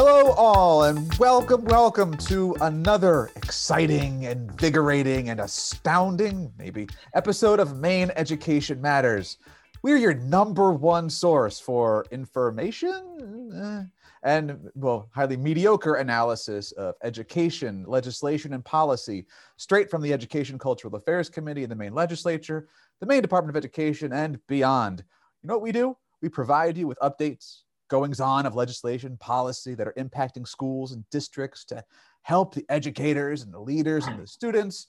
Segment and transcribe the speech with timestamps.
[0.00, 8.12] Hello, all, and welcome, welcome to another exciting, invigorating, and astounding, maybe, episode of Maine
[8.14, 9.38] Education Matters.
[9.82, 13.82] We're your number one source for information eh,
[14.22, 19.26] and, well, highly mediocre analysis of education, legislation, and policy,
[19.56, 22.68] straight from the Education Cultural Affairs Committee in the Maine Legislature,
[23.00, 25.02] the Maine Department of Education, and beyond.
[25.42, 25.96] You know what we do?
[26.22, 31.08] We provide you with updates, goings on of legislation, policy that are impacting schools and
[31.10, 31.82] districts to
[32.22, 34.88] help the educators and the leaders and the students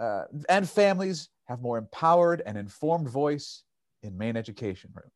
[0.00, 3.62] uh, and families have more empowered and informed voice
[4.02, 4.90] in Maine education.
[4.94, 5.10] Room.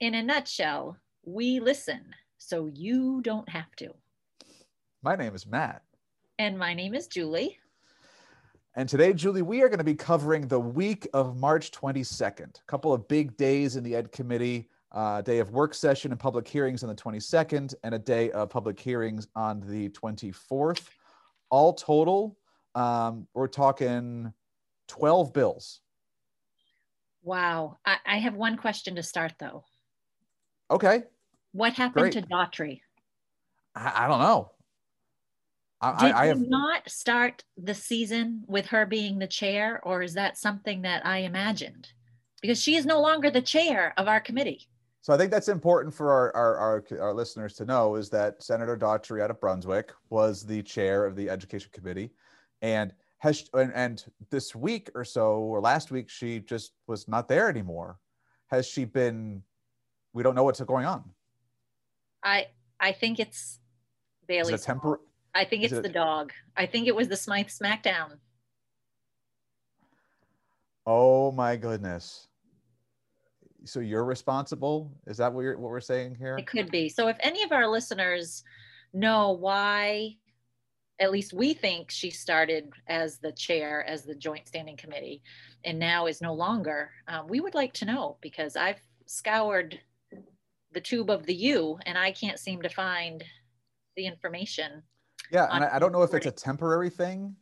[0.00, 2.00] In a nutshell, we listen
[2.38, 3.94] so you don't have to.
[5.02, 5.82] My name is Matt.
[6.38, 7.58] And my name is Julie.
[8.76, 12.58] And today, Julie, we are going to be covering the week of March 22nd.
[12.58, 16.20] A couple of big days in the Ed Committee uh, day of work session and
[16.20, 20.88] public hearings on the 22nd, and a day of public hearings on the 24th.
[21.50, 22.38] All total,
[22.74, 24.32] um, we're talking
[24.88, 25.80] 12 bills.
[27.22, 27.78] Wow.
[27.84, 29.64] I, I, have one question to start, though.
[30.70, 31.04] Okay.
[31.52, 32.12] What happened Great.
[32.14, 32.80] to Daughtry?
[33.74, 34.50] I, I don't know.
[35.80, 36.40] I, Did I, have...
[36.40, 41.18] not start the season with her being the chair, or is that something that I
[41.18, 41.88] imagined?
[42.40, 44.68] Because she is no longer the chair of our committee.
[45.04, 48.42] So I think that's important for our, our, our, our, listeners to know is that
[48.42, 52.10] Senator Daughtry out of Brunswick was the chair of the Education Committee.
[52.62, 57.28] And has and, and this week or so, or last week, she just was not
[57.28, 57.98] there anymore.
[58.46, 59.42] Has she been,
[60.14, 61.04] we don't know what's going on.
[62.22, 62.46] I
[62.80, 63.60] I think it's
[64.26, 64.54] Bailey.
[64.54, 65.00] Tempor-
[65.34, 66.32] I think it's it, the dog.
[66.56, 68.12] I think it was the Smythe Smackdown.
[70.86, 72.28] Oh my goodness
[73.64, 74.92] so you're responsible?
[75.06, 76.36] Is that what, you're, what we're saying here?
[76.36, 76.88] It could be.
[76.88, 78.44] So if any of our listeners
[78.92, 80.16] know why
[81.00, 85.22] at least we think she started as the chair as the joint standing committee
[85.64, 89.78] and now is no longer um, we would like to know because i've scoured
[90.72, 93.24] the tube of the u and i can't seem to find
[93.96, 94.82] the information
[95.32, 97.34] yeah and I, I don't know if it's a temporary thing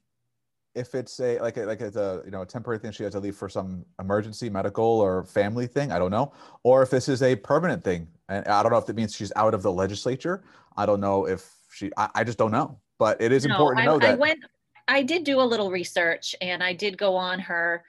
[0.75, 3.13] if it's a like a, like it's a you know a temporary thing she has
[3.13, 6.33] to leave for some emergency medical or family thing i don't know.
[6.63, 9.33] Or if this is a permanent thing and i don't know if that means she's
[9.37, 10.45] out of the legislature.
[10.77, 12.79] I don't know if she i, I just don't know.
[12.99, 14.11] But it is no, important to know I, that.
[14.11, 14.41] i went
[14.89, 17.85] i did do a little research and i did go on her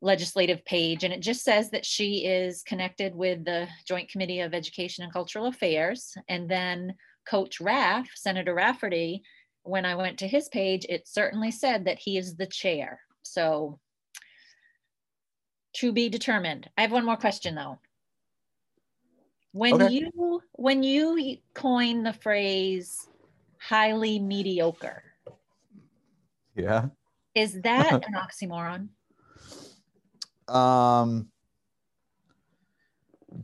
[0.00, 4.52] legislative page and it just says that she is connected with the joint committee of
[4.52, 6.94] education and cultural affairs and then
[7.26, 9.22] coach raff senator rafferty
[9.64, 13.00] when I went to his page, it certainly said that he is the chair.
[13.22, 13.80] So
[15.74, 16.68] to be determined.
[16.78, 17.78] I have one more question though.
[19.52, 19.94] When okay.
[19.94, 23.08] you when you coin the phrase
[23.58, 25.02] highly mediocre.
[26.54, 26.86] Yeah.
[27.34, 28.88] Is that an oxymoron?
[30.48, 31.28] Um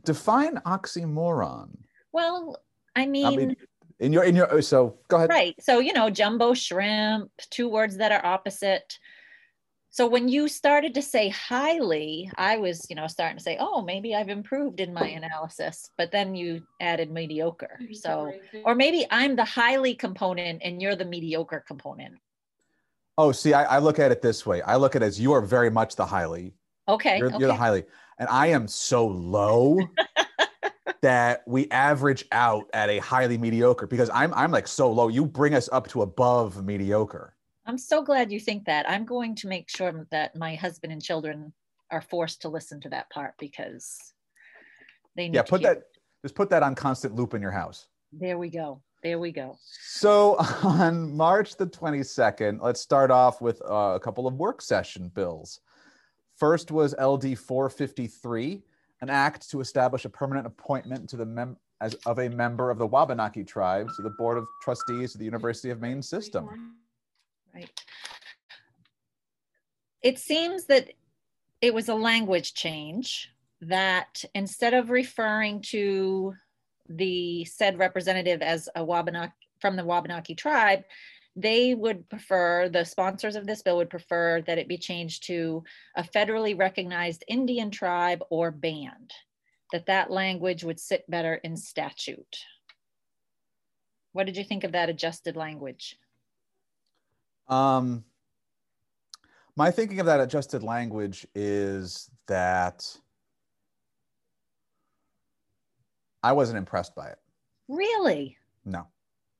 [0.03, 1.77] define oxymoron.
[2.13, 2.57] Well,
[2.95, 3.55] I mean, I mean
[4.01, 5.29] in your in your oh, so go ahead.
[5.29, 5.55] Right.
[5.61, 8.97] So you know jumbo shrimp two words that are opposite.
[9.91, 13.81] So when you started to say highly i was you know starting to say oh
[13.81, 17.79] maybe i've improved in my analysis but then you added mediocre.
[17.93, 18.33] So
[18.65, 22.15] or maybe i'm the highly component and you're the mediocre component.
[23.17, 24.61] Oh see i, I look at it this way.
[24.63, 26.55] I look at it as you are very much the highly.
[26.87, 27.37] Okay you're, okay.
[27.37, 27.83] you're the highly.
[28.17, 29.77] And i am so low
[31.01, 35.07] that we average out at a highly mediocre because I'm I'm like so low.
[35.07, 37.35] You bring us up to above mediocre.
[37.65, 38.89] I'm so glad you think that.
[38.89, 41.53] I'm going to make sure that my husband and children
[41.91, 43.97] are forced to listen to that part because
[45.15, 45.83] they need Yeah, put that
[46.23, 47.87] just put that on constant loop in your house.
[48.11, 48.81] There we go.
[49.03, 49.57] There we go.
[49.83, 55.09] So on March the 22nd, let's start off with uh, a couple of work session
[55.13, 55.61] bills.
[56.35, 58.61] First was LD 453
[59.01, 62.77] an act to establish a permanent appointment to the mem- as of a member of
[62.77, 66.75] the Wabanaki tribe to the Board of Trustees of the University of Maine system.
[67.53, 67.69] Right.
[70.03, 70.89] It seems that
[71.59, 73.31] it was a language change
[73.61, 76.33] that instead of referring to
[76.89, 80.83] the said representative as a Wabanaki from the Wabanaki tribe,
[81.35, 85.63] they would prefer, the sponsors of this bill would prefer that it be changed to
[85.95, 89.11] a federally recognized Indian tribe or band,
[89.71, 92.37] that that language would sit better in statute.
[94.13, 95.97] What did you think of that adjusted language?
[97.47, 98.03] Um,
[99.55, 102.97] my thinking of that adjusted language is that
[106.23, 107.19] I wasn't impressed by it.
[107.67, 108.37] Really?
[108.65, 108.87] No.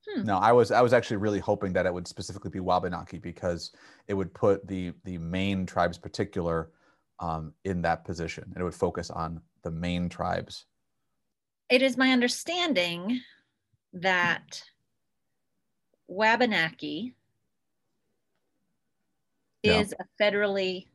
[0.08, 0.24] Hmm.
[0.24, 3.72] No, I was I was actually really hoping that it would specifically be Wabanaki because
[4.08, 6.72] it would put the the Maine tribes particular
[7.20, 10.66] um, in that position and it would focus on the Maine tribes.
[11.70, 13.22] It is my understanding
[13.94, 14.64] that
[16.08, 17.16] Wabanaki
[19.64, 19.80] Yeah.
[19.80, 20.88] is a federally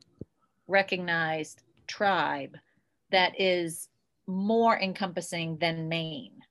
[0.67, 2.57] recognized tribe
[3.11, 3.87] that is
[4.27, 6.41] more encompassing than Maine.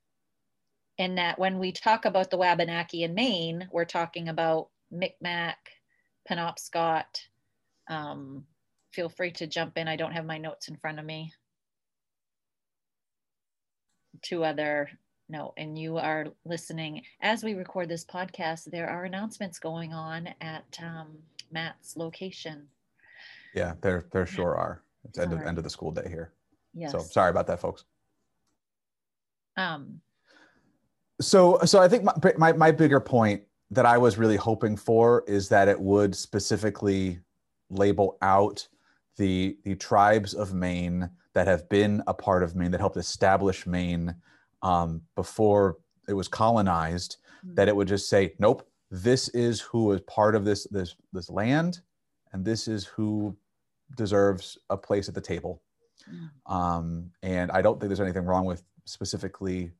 [0.99, 5.55] And that when we talk about the Wabanaki in Maine, we're talking about Micmac,
[6.29, 7.05] Penobscot.
[7.87, 8.45] Um,
[8.91, 9.87] feel free to jump in.
[9.87, 11.33] I don't have my notes in front of me.
[14.23, 14.89] Two other,
[15.29, 17.03] no, and you are listening.
[17.21, 21.19] As we record this podcast, there are announcements going on at um,
[21.51, 22.67] Matt's location.
[23.53, 24.81] Yeah, there there sure are.
[25.05, 26.33] It's end of end of the school day here.
[26.73, 26.91] Yes.
[26.91, 27.85] So sorry about that, folks.
[29.55, 30.01] Um,
[31.19, 35.23] So so I think my, my my bigger point that I was really hoping for
[35.27, 37.19] is that it would specifically
[37.69, 38.67] label out
[39.17, 43.67] the the tribes of Maine that have been a part of Maine that helped establish
[43.67, 44.15] Maine
[44.61, 45.77] um, before
[46.07, 47.17] it was colonized.
[47.53, 51.29] That it would just say, nope, this is who is part of this this this
[51.29, 51.81] land,
[52.33, 53.37] and this is who
[53.95, 55.61] deserves a place at the table.
[56.11, 56.51] Mm.
[56.51, 59.71] Um, and I don't think there's anything wrong with specifically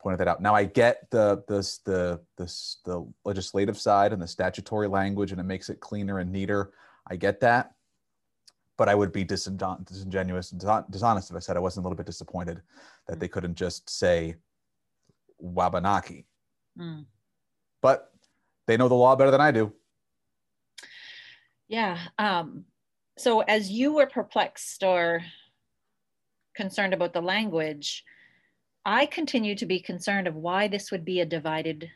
[0.00, 0.40] pointed that out.
[0.40, 5.40] Now I get the this the this the legislative side and the statutory language, and
[5.40, 6.72] it makes it cleaner and neater.
[7.08, 7.74] I get that,
[8.76, 11.96] but I would be disingenuous and dishon- dishonest if I said I wasn't a little
[11.96, 12.62] bit disappointed
[13.06, 14.36] that they couldn't just say
[15.38, 16.26] Wabanaki.
[16.78, 17.04] mm.
[17.80, 18.12] But
[18.66, 19.72] they know the law better than I do.
[21.68, 21.98] Yeah.
[22.18, 22.64] Um,
[23.18, 25.22] so as you were perplexed or
[26.54, 28.04] concerned about the language,
[28.88, 31.90] I continue to be concerned of why this would be a divided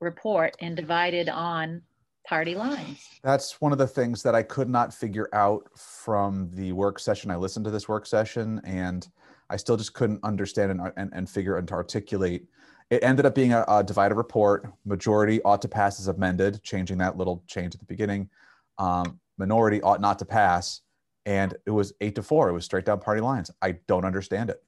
[0.00, 1.82] report and divided on
[2.24, 3.04] party lines.
[3.24, 7.32] That's one of the things that I could not figure out from the work session.
[7.32, 9.08] I listened to this work session and
[9.50, 12.46] I still just couldn't understand and, and, and figure and articulate.
[12.90, 14.72] It ended up being a, a divided report.
[14.84, 18.30] Majority ought to pass as amended, changing that little change at the beginning.
[18.78, 20.82] Um, minority ought not to pass.
[21.26, 22.48] And it was eight to four.
[22.48, 23.50] It was straight down party lines.
[23.60, 24.62] I don't understand it.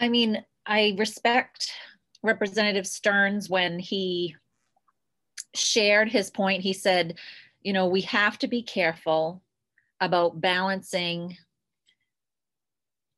[0.00, 1.70] I mean, I respect
[2.22, 4.34] Representative Stearns when he
[5.54, 6.62] shared his point.
[6.62, 7.16] He said,
[7.62, 9.42] you know, we have to be careful
[10.00, 11.36] about balancing,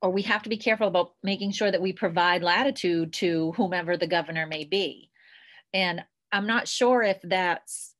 [0.02, 3.96] or we have to be careful about making sure that we provide latitude to whomever
[3.96, 5.10] the governor may be.
[5.72, 7.94] And I'm not sure if that's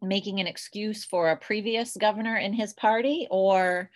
[0.00, 3.90] making an excuse for a previous governor in his party or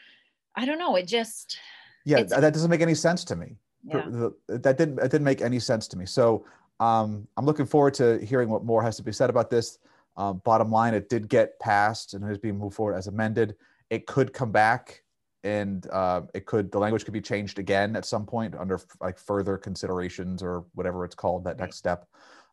[0.54, 0.96] I don't know.
[0.96, 1.58] It just,
[2.04, 3.56] Yeah, that doesn't make any sense to me.
[3.86, 4.28] Yeah.
[4.48, 6.06] that didn't it didn't make any sense to me.
[6.06, 6.44] So
[6.80, 9.78] um, I'm looking forward to hearing what more has to be said about this.
[10.16, 13.54] Um, bottom line, it did get passed and is being moved forward as amended.
[13.90, 15.02] It could come back,
[15.44, 19.18] and uh, it could the language could be changed again at some point under like
[19.18, 22.06] further considerations or whatever it's called that next step.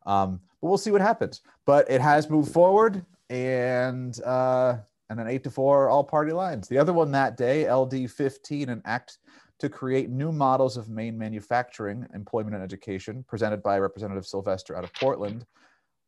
[0.06, 1.40] Um, but we'll see what happens.
[1.66, 4.76] But it has moved forward, and uh,
[5.10, 6.68] and an eight to four all party lines.
[6.68, 9.18] The other one that day, LD 15, an act
[9.58, 14.84] to create new models of Maine manufacturing, employment, and education, presented by Representative Sylvester out
[14.84, 15.46] of Portland.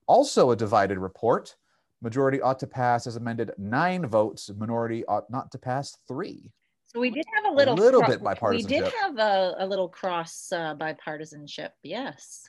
[0.06, 1.56] Also a divided report.
[2.02, 4.50] Majority ought to pass as amended nine votes.
[4.56, 6.52] Minority ought not to pass three.
[6.86, 9.88] So we did have a little, a little bit We did have a, a little
[9.88, 11.70] cross uh, bipartisanship.
[11.82, 12.48] Yes.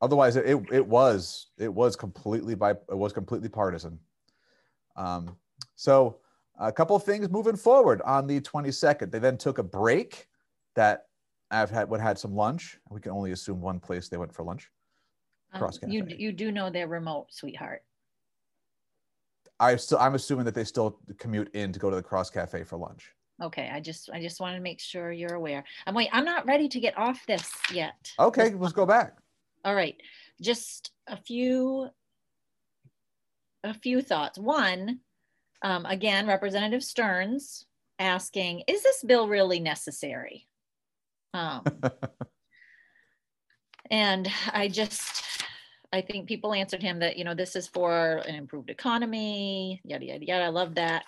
[0.00, 3.98] Otherwise, it, it was it was completely by it was completely partisan.
[4.96, 5.36] Um,
[5.76, 6.18] so
[6.58, 9.10] a couple of things moving forward on the 22nd.
[9.10, 10.28] They then took a break
[10.74, 11.06] that
[11.50, 12.78] I've had would had some lunch.
[12.90, 14.70] We can only assume one place they went for lunch.
[15.52, 17.82] Um, Cross you you do know they're remote, sweetheart.
[19.60, 22.64] I still I'm assuming that they still commute in to go to the Cross Cafe
[22.64, 23.14] for lunch.
[23.42, 25.64] Okay, I just I just wanted to make sure you're aware.
[25.86, 26.08] I'm wait.
[26.12, 28.12] I'm not ready to get off this yet.
[28.18, 29.16] Okay, let's go back.
[29.64, 29.96] All right,
[30.40, 31.88] just a few
[33.64, 34.38] a few thoughts.
[34.38, 35.00] One,
[35.64, 37.64] um, again, Representative Stearns
[37.98, 40.46] asking, is this bill really necessary?
[41.32, 41.64] Um,
[43.90, 45.24] and I just,
[45.90, 50.04] I think people answered him that, you know, this is for an improved economy, yada,
[50.04, 50.44] yada, yada.
[50.44, 51.04] I love that.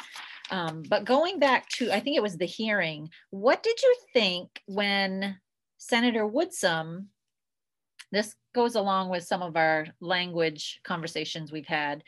[0.51, 4.63] Um, but going back to, I think it was the hearing, what did you think
[4.65, 5.39] when
[5.77, 7.09] Senator Woodsome,
[8.11, 12.03] this goes along with some of our language conversations we've had,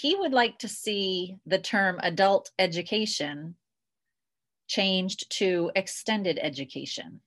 [0.00, 3.56] he would like to see the term adult education
[4.68, 7.20] changed to extended education.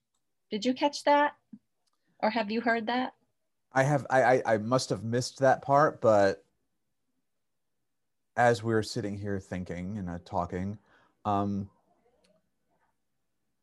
[0.50, 1.34] Did you catch that?
[2.20, 3.12] Or have you heard that?
[3.72, 6.44] I have I, I I must have missed that part, but
[8.36, 10.78] as we were sitting here thinking and uh, talking,
[11.24, 11.68] um,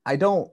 [0.06, 0.52] I don't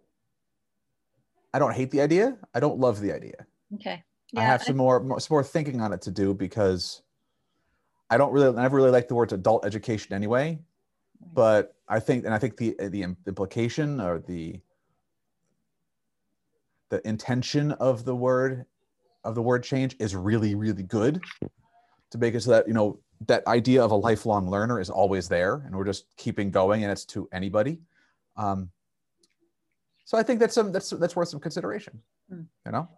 [1.52, 2.36] I don't hate the idea.
[2.54, 3.46] I don't love the idea.
[3.74, 4.02] Okay.
[4.36, 7.02] I have some more, more some more thinking on it to do because
[8.10, 10.58] I don't really I never really like the words adult education anyway.
[11.32, 14.60] But I think and I think the the implication or the
[16.88, 18.66] the intention of the word
[19.24, 21.22] of the word change is really really good
[22.10, 25.28] to make it so that you know that idea of a lifelong learner is always
[25.28, 27.78] there and we're just keeping going and it's to anybody
[28.36, 28.70] um,
[30.04, 32.42] so i think that's some that's that's worth some consideration hmm.
[32.64, 32.88] you know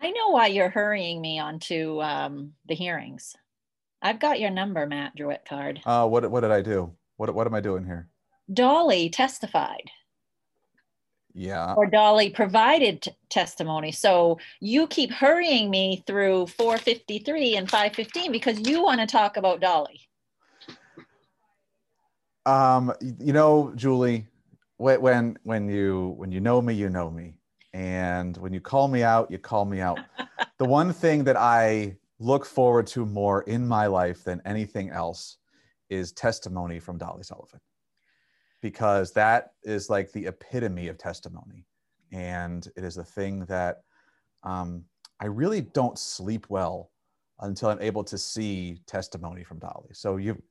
[0.00, 3.34] i know why you're hurrying me onto um, the hearings
[4.04, 5.80] i've got your number matt Druitt card.
[5.84, 6.92] Uh, what, what did i do?
[7.16, 8.08] What, what am i doing here?
[8.52, 9.90] Dolly testified.
[11.34, 11.74] Yeah.
[11.74, 13.90] Or dolly provided t- testimony.
[13.90, 19.60] So you keep hurrying me through 453 and 515 because you want to talk about
[19.60, 20.00] dolly.
[22.46, 24.26] Um you know julie
[24.76, 27.34] when when you when you know me you know me.
[27.72, 29.98] And when you call me out you call me out.
[30.56, 35.38] The one thing that i look forward to more in my life than anything else
[35.90, 37.60] is testimony from dolly sullivan
[38.64, 41.66] because that is like the epitome of testimony.
[42.12, 43.82] And it is a thing that
[44.42, 44.84] um,
[45.20, 46.90] I really don't sleep well
[47.40, 49.90] until I'm able to see testimony from Dolly.
[49.92, 50.42] So you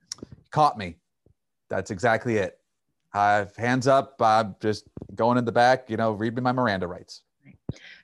[0.52, 0.98] caught me.
[1.72, 2.60] That's exactly it.
[3.16, 4.18] Uh, hands up.
[4.20, 7.24] I'm just going in the back, you know, read me my Miranda rights.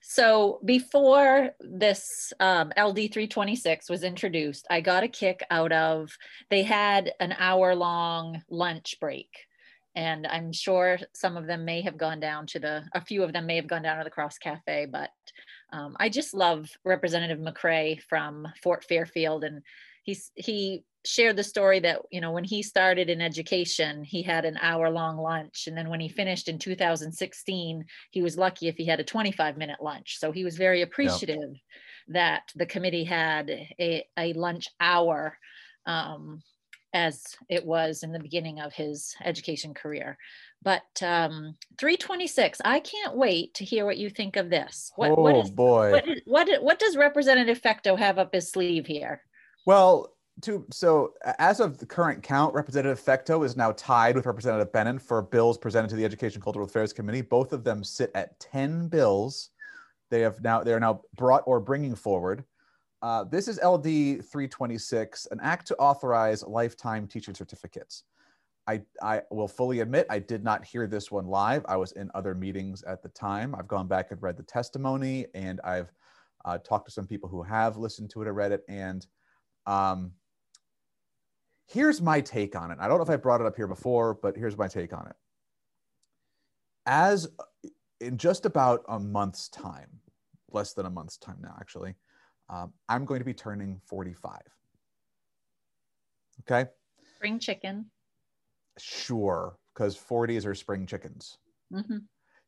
[0.01, 6.09] So before this um, LD 326 was introduced, I got a kick out of
[6.49, 9.29] they had an hour long lunch break.
[9.95, 13.33] And I'm sure some of them may have gone down to the, a few of
[13.33, 15.09] them may have gone down to the Cross Cafe, but
[15.71, 19.61] um, I just love Representative McCrea from Fort Fairfield, and
[20.03, 24.45] he's he shared the story that you know when he started in education, he had
[24.45, 28.75] an hour long lunch, and then when he finished in 2016, he was lucky if
[28.75, 30.19] he had a 25 minute lunch.
[30.19, 31.61] So he was very appreciative yep.
[32.09, 35.37] that the committee had a, a lunch hour.
[35.85, 36.43] Um,
[36.93, 40.17] as it was in the beginning of his education career.
[40.61, 44.91] But um, 326, I can't wait to hear what you think of this.
[44.95, 45.91] What, oh what is, boy!
[45.91, 49.21] What, what what does Representative Fecteau have up his sleeve here?
[49.65, 54.71] Well, to so as of the current count, Representative Fecteau is now tied with Representative
[54.71, 57.21] Brennan for bills presented to the Education Cultural Affairs Committee.
[57.21, 59.49] Both of them sit at 10 bills.
[60.09, 62.43] They have now they are now brought or bringing forward.
[63.01, 68.03] Uh, this is LD 326, an act to authorize lifetime teaching certificates.
[68.67, 71.65] I, I will fully admit I did not hear this one live.
[71.67, 73.55] I was in other meetings at the time.
[73.55, 75.91] I've gone back and read the testimony, and I've
[76.45, 78.63] uh, talked to some people who have listened to it or read it.
[78.67, 79.07] And
[79.65, 80.11] um,
[81.69, 82.77] here's my take on it.
[82.81, 85.07] I don't know if I brought it up here before, but here's my take on
[85.07, 85.15] it.
[86.85, 87.27] As
[88.01, 89.89] in just about a month's time,
[90.51, 91.95] less than a month's time now, actually,
[92.49, 94.39] um, I'm going to be turning 45.
[96.41, 96.69] Okay.
[97.15, 97.85] Spring chicken.
[98.79, 101.37] Sure, because 40s are spring chickens.
[101.71, 101.97] Mm-hmm.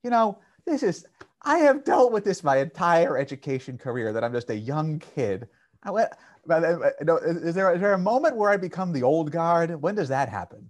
[0.04, 1.06] You know, this is,
[1.44, 5.48] I have dealt with this my entire education career that I'm just a young kid.
[5.86, 9.82] Is there, is there a moment where I become the old guard?
[9.82, 10.70] When does that happen?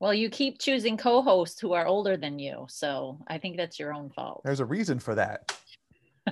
[0.00, 2.66] Well, you keep choosing co hosts who are older than you.
[2.68, 4.42] So I think that's your own fault.
[4.44, 5.56] There's a reason for that.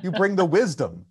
[0.02, 1.06] You bring the wisdom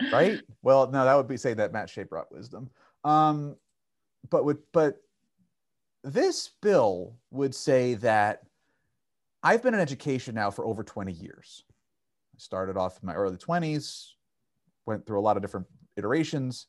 [0.12, 0.40] right?
[0.62, 2.70] Well, no, that would be saying that Matt Shea brought wisdom.
[3.04, 3.56] Um,
[4.30, 5.00] but with but
[6.04, 8.42] this bill would say that
[9.42, 11.64] I've been in education now for over 20 years.
[12.34, 14.12] I started off in my early 20s,
[14.88, 15.66] went through a lot of different
[15.96, 16.66] iterations.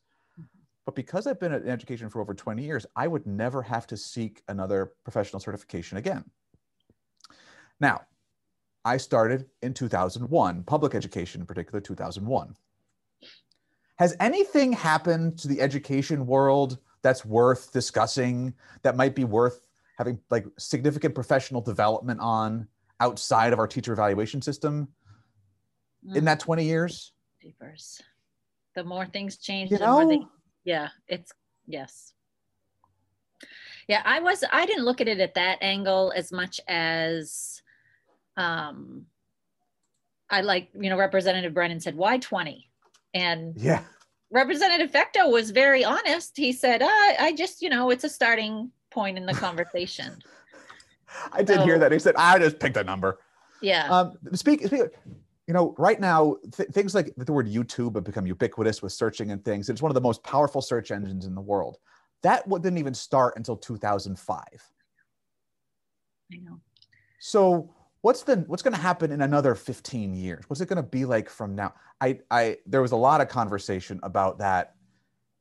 [0.84, 3.96] But because I've been in education for over 20 years, I would never have to
[3.96, 6.24] seek another professional certification again.
[7.80, 8.02] Now,
[8.84, 12.56] I started in 2001, public education in particular, 2001.
[13.98, 19.66] Has anything happened to the education world that's worth discussing, that might be worth
[19.98, 22.66] having like significant professional development on
[23.00, 24.88] outside of our teacher evaluation system
[26.06, 26.16] mm.
[26.16, 27.12] in that 20 years?
[27.40, 28.00] Papers.
[28.80, 30.00] The more things change, you the know?
[30.00, 30.22] more they,
[30.64, 31.32] yeah, it's
[31.66, 32.14] yes.
[33.86, 37.60] Yeah, I was I didn't look at it at that angle as much as
[38.38, 39.04] um
[40.30, 42.70] I like, you know, Representative Brennan said, why 20?
[43.12, 43.82] And yeah,
[44.30, 46.38] Representative Fecteau was very honest.
[46.38, 50.22] He said, I, I just, you know, it's a starting point in the conversation.
[51.32, 51.92] I did hear that.
[51.92, 53.18] He said, I just picked a number.
[53.60, 53.90] Yeah.
[53.90, 54.84] Um, speak, speak,
[55.50, 59.32] you know, right now, th- things like the word YouTube have become ubiquitous with searching
[59.32, 59.68] and things.
[59.68, 61.78] It's one of the most powerful search engines in the world.
[62.22, 64.44] That didn't even start until 2005.
[66.32, 66.60] I know.
[67.18, 70.44] So what's the what's going to happen in another 15 years?
[70.46, 71.74] What's it going to be like from now?
[72.00, 74.76] I I there was a lot of conversation about that.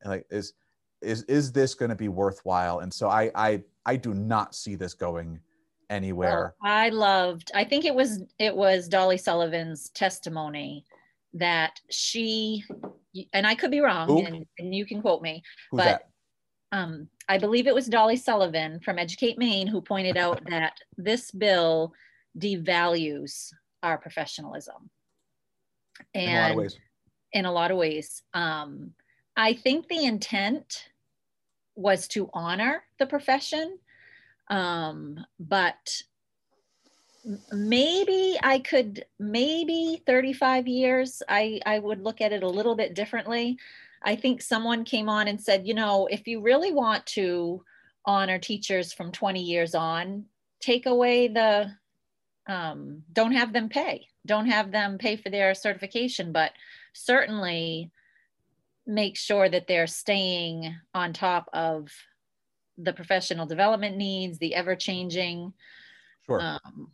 [0.04, 0.54] Like is
[1.04, 2.80] is is this going to be worthwhile?
[2.80, 5.40] And so I I I do not see this going
[5.90, 6.56] anywhere.
[6.62, 7.52] Well, I loved.
[7.54, 10.86] I think it was it was Dolly Sullivan's testimony
[11.34, 12.64] that she
[13.34, 16.04] and I could be wrong, and, and, you can quote me, Who's but
[16.72, 16.78] that?
[16.78, 21.32] um, I believe it was Dolly Sullivan from Educate Maine who pointed out that this
[21.32, 21.94] bill
[22.38, 23.52] devalues
[23.84, 24.90] our professionalism.
[26.14, 26.80] And in a lot of ways.
[27.34, 28.24] In a lot of ways.
[28.34, 28.92] Um,
[29.36, 30.90] I think the intent
[31.76, 33.80] was to honor the profession,
[34.50, 36.02] um, but
[37.52, 42.96] maybe I could, maybe 35 years, I, I would look at it a little bit
[42.96, 43.58] differently.
[44.04, 47.64] I think someone came on and said, you know, if you really want to
[48.06, 50.26] honor teachers from 20 years on,
[50.60, 51.72] take away the,
[52.48, 56.52] um, don't have them pay, don't have them pay for their certification, but
[56.94, 57.92] certainly
[58.88, 61.92] make sure that they're staying on top of
[62.82, 65.54] the professional development needs, the ever changing.
[66.26, 66.42] Sure.
[66.42, 66.92] Um,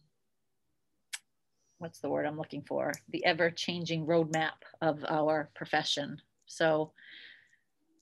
[1.78, 2.94] what's the word I'm looking for?
[3.10, 6.22] The ever changing roadmap of our profession.
[6.48, 6.92] So,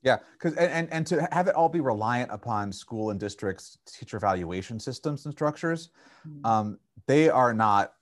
[0.03, 3.77] yeah, because and, and and to have it all be reliant upon school and districts
[3.85, 5.89] teacher evaluation systems and structures,
[6.27, 6.45] mm-hmm.
[6.45, 7.93] um, they are not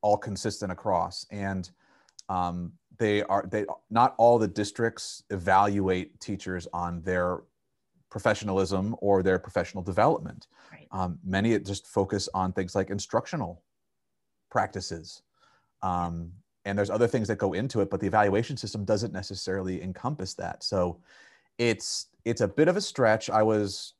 [0.00, 1.70] all consistent across, and
[2.28, 7.42] um, they are they not all the districts evaluate teachers on their
[8.14, 10.46] professionalism or their professional development.
[10.70, 10.86] Right.
[10.92, 13.60] Um, many just focus on things like instructional
[14.52, 15.22] practices.
[15.82, 16.30] Um,
[16.64, 20.32] and there's other things that go into it but the evaluation system doesn't necessarily encompass
[20.32, 20.98] that so
[21.58, 23.94] it's it's a bit of a stretch i was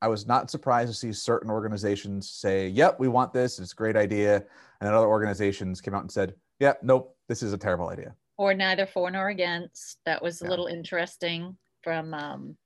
[0.00, 3.74] i was not surprised to see certain organizations say yep we want this it's a
[3.74, 4.44] great idea and
[4.80, 8.54] then other organizations came out and said yeah nope this is a terrible idea or
[8.54, 10.50] neither for nor against that was a yeah.
[10.50, 12.56] little interesting from um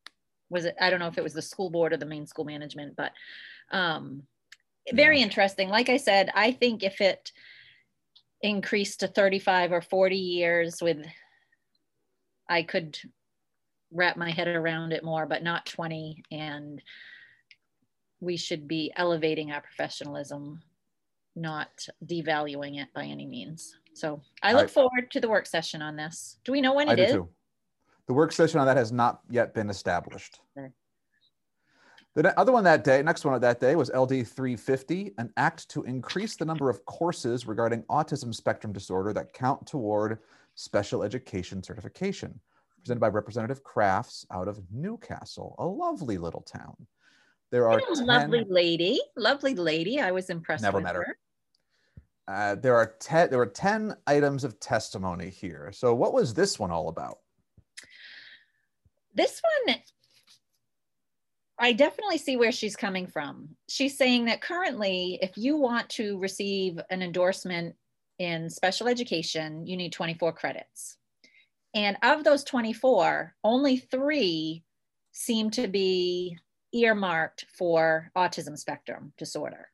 [0.51, 2.45] was it i don't know if it was the school board or the Maine School
[2.45, 3.13] Management but
[3.71, 4.23] um
[4.93, 5.25] very yeah.
[5.25, 7.33] interesting like i said i think if it
[8.43, 10.99] increased to 35 or 40 years with
[12.49, 12.99] I could
[13.93, 16.23] wrap my head around it more, but not 20.
[16.31, 16.83] And
[18.21, 20.63] we should be elevating our professionalism,
[21.37, 21.69] not
[22.05, 23.75] devaluing it by any means.
[23.95, 26.39] So I look I, forward to the work session on this.
[26.45, 27.13] Do we know when I it is?
[27.13, 27.29] Too.
[28.09, 30.41] The work session on that has not yet been established.
[30.59, 30.71] Okay.
[32.15, 35.69] The other one that day, next one of that day was LD 350, an act
[35.69, 40.19] to increase the number of courses regarding autism spectrum disorder that count toward
[40.55, 42.41] special education certification,
[42.81, 46.75] presented by Representative Crafts out of Newcastle, a lovely little town.
[47.51, 50.01] There are 10, lovely lady, lovely lady.
[50.01, 50.63] I was impressed.
[50.63, 51.05] Never met her.
[51.05, 51.19] her.
[52.27, 53.31] Uh, there are ten.
[53.31, 55.71] There were ten items of testimony here.
[55.73, 57.19] So, what was this one all about?
[59.15, 59.77] This one
[61.61, 63.49] I definitely see where she's coming from.
[63.69, 67.75] She's saying that currently, if you want to receive an endorsement
[68.21, 70.99] in special education, you need 24 credits.
[71.75, 74.63] And of those 24, only three
[75.11, 76.39] seem to be
[76.73, 79.69] earmarked for autism spectrum disorder.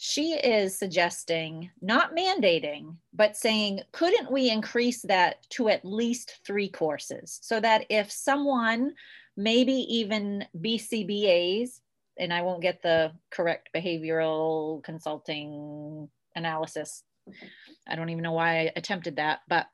[0.00, 6.68] She is suggesting, not mandating, but saying, couldn't we increase that to at least three
[6.68, 8.94] courses so that if someone
[9.36, 11.80] maybe even BCBAs,
[12.18, 17.04] and I won't get the correct behavioral consulting analysis.
[17.86, 19.68] I don't even know why I attempted that, but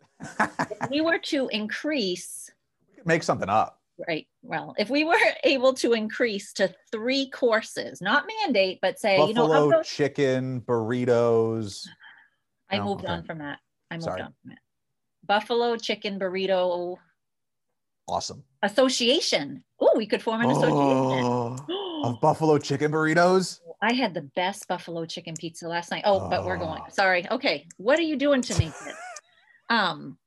[0.91, 2.51] we were to increase,
[3.07, 3.81] make something up.
[4.09, 4.27] Right.
[4.43, 9.47] Well, if we were able to increase to three courses, not mandate, but say, Buffalo
[9.47, 11.87] you know, those, chicken, burritos.
[12.71, 13.13] I no, moved okay.
[13.13, 13.59] on from that.
[13.91, 14.23] I moved Sorry.
[14.23, 14.59] on from it.
[15.27, 16.97] Buffalo chicken burrito
[18.09, 18.45] Awesome.
[18.63, 19.65] Association.
[19.81, 20.77] Oh, we could form an association.
[20.79, 23.61] Oh, of buffalo chicken burritos.
[23.81, 26.03] I had the best buffalo chicken pizza last night.
[26.05, 26.29] Oh, oh.
[26.29, 26.83] but we're going.
[26.91, 27.27] Sorry.
[27.31, 27.67] Okay.
[27.77, 28.73] What are you doing to me?
[29.71, 30.19] um,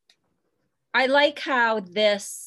[0.93, 2.46] I like how this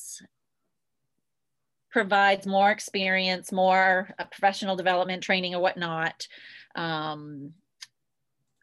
[1.91, 6.27] provides more experience, more uh, professional development training or whatnot.
[6.75, 7.53] Um,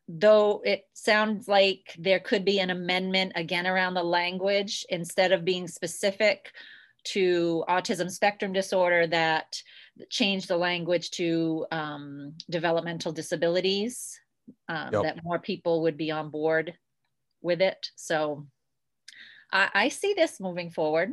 [0.07, 5.43] though it sounds like there could be an amendment again around the language instead of
[5.43, 6.53] being specific
[7.03, 9.61] to autism spectrum disorder that
[10.09, 14.19] change the language to um, developmental disabilities
[14.69, 15.03] um, yep.
[15.03, 16.73] that more people would be on board
[17.41, 17.89] with it.
[17.95, 18.47] So
[19.51, 21.11] I, I see this moving forward.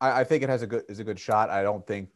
[0.00, 1.50] I, I, think it has a good is a good shot.
[1.50, 2.08] I don't think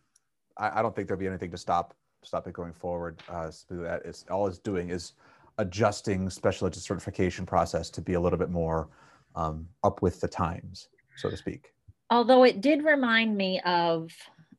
[0.56, 3.22] I, I, don't think there'll be anything to stop stop it going forward.
[3.28, 5.12] Uh, that all it's doing is
[5.58, 8.88] adjusting special ed certification process to be a little bit more
[9.34, 11.72] um, up with the times, so to speak.
[12.10, 14.12] Although it did remind me of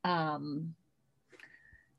[0.04, 0.74] um,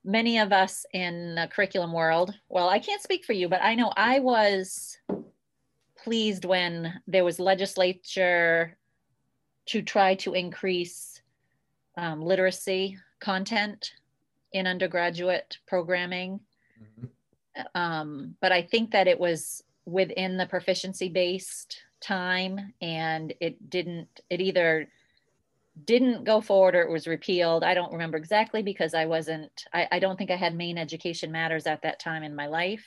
[0.05, 2.35] many of us in the curriculum world.
[2.49, 4.99] Well, I can't speak for you, but I know I was
[6.03, 8.77] pleased when there was legislature
[9.67, 11.14] to try to increase
[11.97, 13.93] um, literacy content
[14.53, 16.41] in undergraduate programming.
[16.83, 17.81] Mm-hmm.
[17.81, 24.09] Um, but I think that it was within the proficiency based time and it didn't,
[24.31, 24.89] it either
[25.85, 27.65] didn't go forward or it was repealed.
[27.65, 31.33] I don't remember exactly because I wasn't, I, I don't think I had Maine Education
[31.33, 32.85] Matters at that time in my life.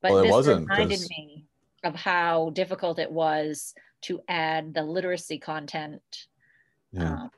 [0.00, 1.10] But well, this reminded cause...
[1.10, 1.46] me
[1.84, 6.26] of how difficult it was to add the literacy content.
[6.92, 7.12] Yeah.
[7.12, 7.30] Um,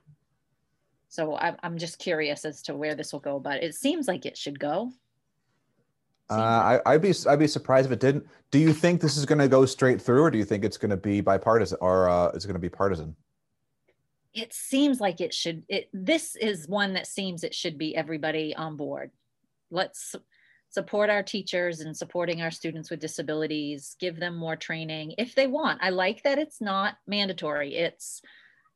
[1.09, 4.27] so I'm, I'm just curious as to where this will go, but it seems like
[4.27, 4.93] it should go.
[6.29, 8.27] Uh, I, I'd be I'd be surprised if it didn't.
[8.51, 10.77] Do you think this is going to go straight through, or do you think it's
[10.77, 13.15] going to be bipartisan, or uh, is it going to be partisan?
[14.35, 15.63] It seems like it should.
[15.69, 19.13] It this is one that seems it should be everybody on board.
[19.71, 20.17] Let's
[20.71, 23.95] support our teachers and supporting our students with disabilities.
[24.01, 25.81] Give them more training if they want.
[25.81, 27.77] I like that it's not mandatory.
[27.77, 28.21] It's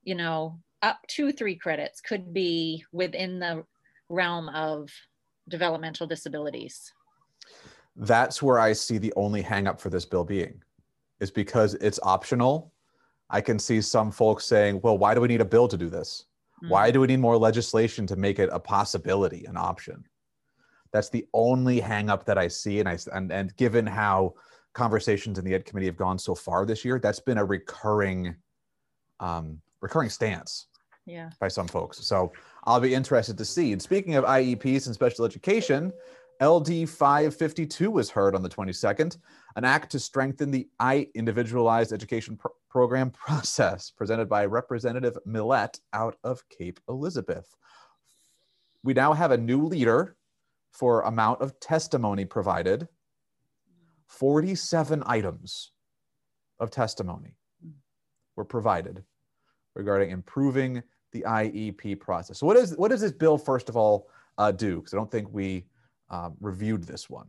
[0.05, 3.65] you know up to three credits could be within the
[4.09, 4.91] realm of
[5.49, 6.93] developmental disabilities
[7.97, 10.63] that's where I see the only hangup for this bill being,
[11.21, 12.73] is because it's optional.
[13.29, 15.89] I can see some folks saying, well, why do we need a bill to do
[15.89, 16.27] this?
[16.63, 16.73] Mm-hmm.
[16.73, 20.05] Why do we need more legislation to make it a possibility, an option?
[20.93, 22.81] That's the only hangup that I see.
[22.81, 24.35] And I and, and given how
[24.73, 28.35] conversations in the ed committee have gone so far this year, that's been a recurring
[29.21, 30.67] um, recurring stance
[31.07, 31.31] yeah.
[31.41, 31.99] by some folks.
[32.07, 32.33] So
[32.65, 33.73] I'll be interested to see.
[33.73, 35.93] And speaking of IEPs and special education,
[36.43, 39.19] LD 552 was heard on the 22nd,
[39.57, 45.79] an act to strengthen the I individualized education pr- program process presented by Representative Millett
[45.93, 47.55] out of Cape Elizabeth.
[48.83, 50.17] We now have a new leader
[50.73, 52.89] for amount of testimony provided
[54.07, 55.73] 47 items
[56.59, 57.73] of testimony mm.
[58.37, 59.05] were provided
[59.75, 62.39] regarding improving the IEP process.
[62.39, 64.77] So what is what does this bill first of all uh, do?
[64.77, 65.65] Because I don't think we
[66.11, 67.29] um, reviewed this one.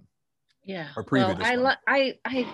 [0.63, 0.87] Yeah.
[0.95, 2.47] Or previewed well, I, lo- I, I,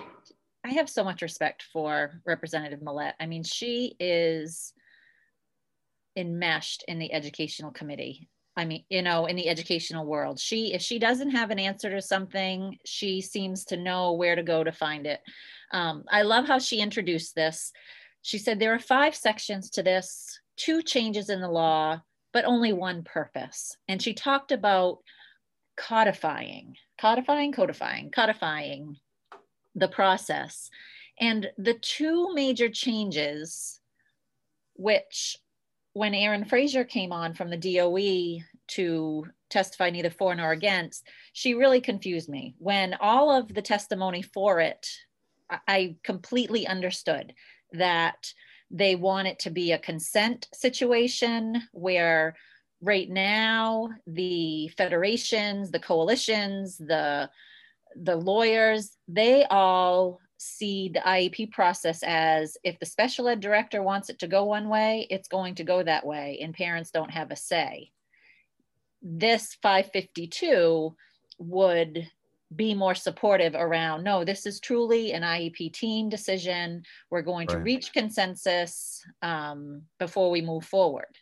[0.64, 3.14] I have so much respect for Representative Millett.
[3.20, 4.72] I mean, she is
[6.16, 8.28] enmeshed in the educational committee.
[8.56, 11.90] I mean, you know, in the educational world, she, if she doesn't have an answer
[11.90, 15.20] to something, she seems to know where to go to find it.
[15.70, 17.72] Um, I love how she introduced this.
[18.28, 22.02] She said there are five sections to this, two changes in the law,
[22.34, 23.74] but only one purpose.
[23.88, 24.98] And she talked about
[25.78, 28.96] codifying, codifying, codifying, codifying
[29.74, 30.68] the process.
[31.18, 33.80] And the two major changes,
[34.74, 35.38] which
[35.94, 41.54] when Erin Frazier came on from the DOE to testify neither for nor against, she
[41.54, 42.56] really confused me.
[42.58, 44.86] When all of the testimony for it,
[45.66, 47.32] I completely understood
[47.72, 48.32] that
[48.70, 52.36] they want it to be a consent situation where
[52.80, 57.28] right now the federations the coalitions the
[57.96, 64.08] the lawyers they all see the iep process as if the special ed director wants
[64.08, 67.30] it to go one way it's going to go that way and parents don't have
[67.30, 67.90] a say.
[69.02, 70.94] This 552
[71.38, 72.10] would
[72.56, 77.56] be more supportive around no this is truly an iep team decision we're going right.
[77.56, 81.18] to reach consensus um, before we move forward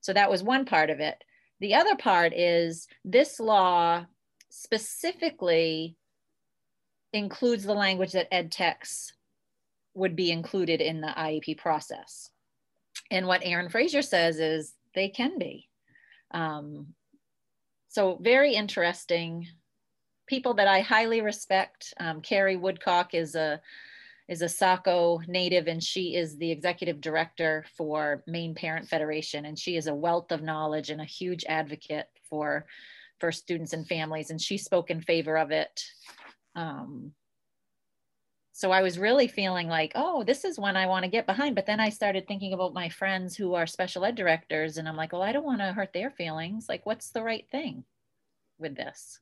[0.00, 1.22] so that was one part of it.
[1.60, 4.06] The other part is this law
[4.48, 5.96] specifically
[7.12, 9.12] includes the language that ed techs
[9.94, 12.30] would be included in the IEP process.
[13.10, 15.68] And what Erin Frazier says is they can be.
[16.30, 16.94] Um,
[17.88, 19.48] so very interesting.
[20.30, 21.92] People that I highly respect.
[21.98, 23.60] Um, Carrie Woodcock is a
[24.28, 29.44] is a Saco native and she is the executive director for Maine Parent Federation.
[29.44, 32.64] And she is a wealth of knowledge and a huge advocate for,
[33.18, 34.30] for students and families.
[34.30, 35.82] And she spoke in favor of it.
[36.54, 37.10] Um,
[38.52, 41.56] so I was really feeling like, oh, this is one I want to get behind.
[41.56, 44.76] But then I started thinking about my friends who are special ed directors.
[44.76, 46.66] And I'm like, well, I don't want to hurt their feelings.
[46.68, 47.82] Like, what's the right thing
[48.60, 49.18] with this?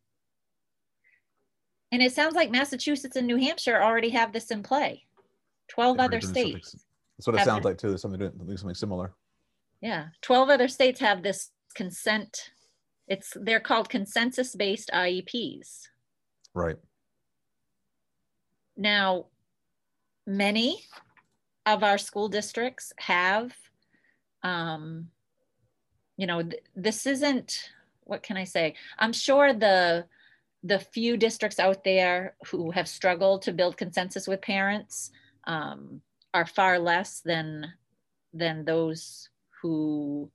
[1.91, 5.05] And it sounds like Massachusetts and New Hampshire already have this in play.
[5.69, 6.77] 12 other states.
[7.17, 7.69] That's what it sounds it.
[7.69, 7.89] like too.
[7.89, 9.15] There's something doing doing something similar.
[9.81, 12.51] Yeah, 12 other states have this consent.
[13.07, 15.89] It's they're called consensus based IEPs.
[16.55, 16.77] Right.
[18.77, 19.27] Now,
[20.27, 20.85] many
[21.67, 23.53] of our school districts have,
[24.43, 25.09] um,
[26.17, 27.71] you know, th- this isn't,
[28.05, 28.75] what can I say?
[28.99, 30.07] I'm sure the,
[30.63, 35.11] the few districts out there who have struggled to build consensus with parents
[35.45, 36.01] um,
[36.35, 37.73] are far less than,
[38.33, 39.29] than those
[39.63, 40.31] who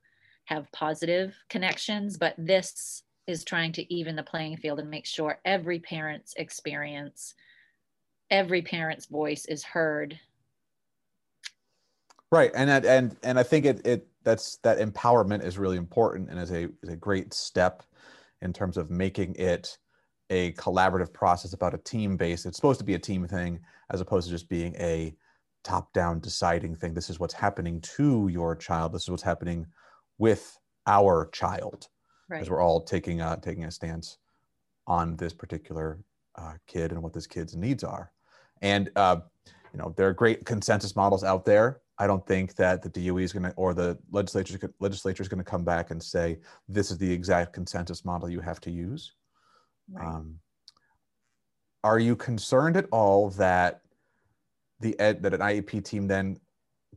[0.46, 5.40] have positive connections, but this is trying to even the playing field and make sure
[5.46, 7.36] every parent's experience
[8.34, 10.20] every parent's voice is heard.
[12.32, 12.52] Right.
[12.56, 16.40] And that, and and I think it it that's that empowerment is really important and
[16.40, 17.84] is a is a great step
[18.42, 19.78] in terms of making it
[20.30, 22.46] a collaborative process about a team base.
[22.46, 23.60] It's supposed to be a team thing
[23.92, 25.16] as opposed to just being a
[25.64, 26.94] top down deciding thing.
[26.94, 28.94] This is what's happening to your child.
[28.94, 29.66] This is what's happening
[30.18, 30.58] with
[30.88, 31.88] our child.
[32.30, 32.38] Right.
[32.38, 34.18] Because we're all taking a taking a stance
[34.88, 36.00] on this particular
[36.36, 38.12] uh, kid and what this kid's needs are.
[38.62, 39.18] And uh,
[39.74, 41.82] you know, there are great consensus models out there.
[42.00, 45.44] I don't think that the DOE is going to, or the legislature legislature is going
[45.44, 49.14] to come back and say this is the exact consensus model you have to use.
[49.92, 50.06] Right.
[50.06, 50.40] Um,
[51.84, 53.82] are you concerned at all that
[54.80, 56.38] the ed, that an IEP team then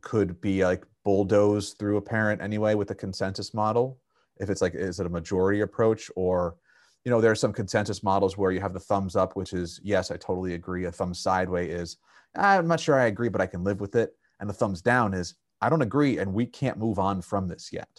[0.01, 3.99] could be like bulldozed through a parent anyway with the consensus model?
[4.39, 6.55] If it's like, is it a majority approach or,
[7.03, 9.79] you know, there are some consensus models where you have the thumbs up, which is
[9.83, 10.85] yes, I totally agree.
[10.85, 11.97] A thumbs sideway is
[12.35, 14.11] I'm not sure I agree, but I can live with it.
[14.39, 17.69] And the thumbs down is I don't agree, and we can't move on from this
[17.73, 17.89] yet.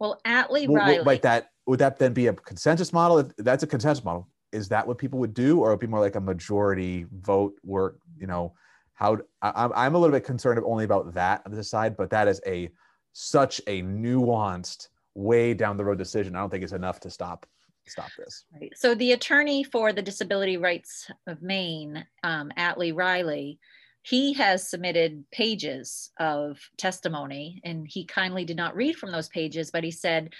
[0.00, 1.04] well, Atlee Reilly.
[1.04, 3.18] like that would that then be a consensus model?
[3.18, 5.60] If that's a consensus model is that what people would do?
[5.60, 8.54] Or would be more like a majority vote work you know?
[8.94, 12.10] How I, I'm- i'm a little bit concerned only about that on this side but
[12.10, 12.70] that is a
[13.12, 16.36] such a nuanced way down the road decision.
[16.36, 17.46] I don't think it's enough to stop
[17.86, 18.44] stop this.
[18.54, 18.72] Right.
[18.76, 23.58] So the attorney for the Disability Rights of Maine, um, Atlee Reilly,
[24.02, 29.70] he has submitted pages of testimony, and he kindly did not read from those pages,
[29.70, 30.32] but he said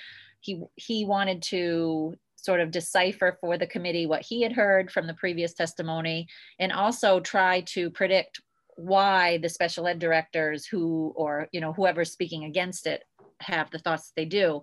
[0.43, 5.07] he he wanted to sort of decipher for the committee what he had heard from
[5.07, 6.29] the previous testimony,
[6.59, 8.41] and also try to predict
[8.77, 13.05] why the special ed directors who or you know whoever's speaking against it
[13.41, 14.63] have the thoughts that they do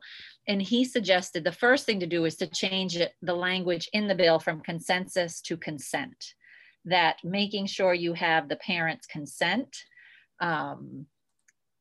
[0.49, 4.07] and he suggested the first thing to do is to change it, the language in
[4.07, 6.33] the bill from consensus to consent.
[6.85, 9.77] That making sure you have the parents' consent
[10.41, 11.05] um,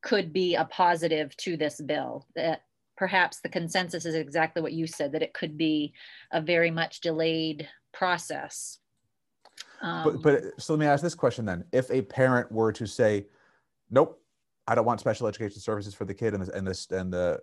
[0.03, 2.27] could be a positive to this bill.
[2.35, 2.61] That
[2.99, 5.93] perhaps the consensus is exactly what you said, that it could be
[6.33, 8.79] a very much delayed process.
[9.81, 12.85] Um, but but so let me ask this question then if a parent were to
[12.85, 13.25] say
[13.89, 14.21] nope
[14.67, 17.39] i don't want special education services for the kid and this and this and the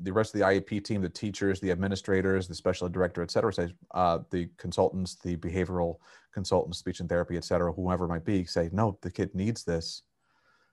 [0.00, 3.30] the rest of the iep team the teachers the administrators the special ed director et
[3.30, 5.96] cetera says uh, the consultants the behavioral
[6.32, 9.62] consultants speech and therapy et cetera whoever it might be say no the kid needs
[9.62, 10.02] this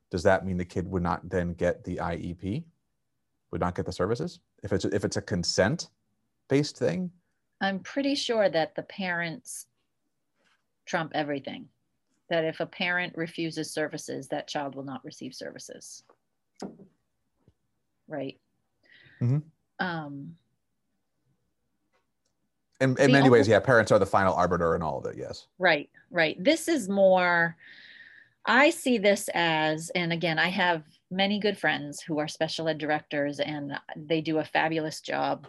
[0.09, 2.63] does that mean the kid would not then get the iep
[3.53, 5.89] would not get the services if it's if it's a consent
[6.49, 7.09] based thing
[7.63, 9.67] I'm pretty sure that the parents
[10.85, 11.69] trump everything.
[12.29, 16.03] That if a parent refuses services, that child will not receive services.
[18.07, 18.37] Right.
[19.21, 19.37] mm-hmm.
[19.79, 20.35] Um,
[22.81, 25.17] in, in many only- ways yeah parents are the final arbiter in all of it
[25.17, 26.41] yes right, right.
[26.43, 27.55] This is more,
[28.45, 30.83] I see this as, and again, I have
[31.13, 35.47] many good friends who are special ed directors and they do a fabulous job.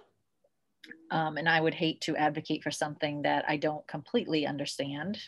[1.10, 5.18] Um, and I would hate to advocate for something that I don't completely understand.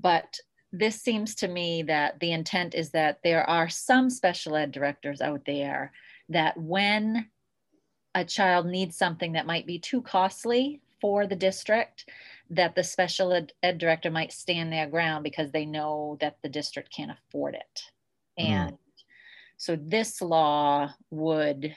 [0.00, 0.38] But
[0.72, 5.20] this seems to me that the intent is that there are some special ed directors
[5.20, 5.92] out there
[6.28, 7.28] that when
[8.14, 12.08] a child needs something that might be too costly for the district,
[12.50, 16.48] that the special ed, ed director might stand their ground because they know that the
[16.48, 17.82] district can't afford it.
[18.38, 18.78] And
[19.64, 21.74] so this law would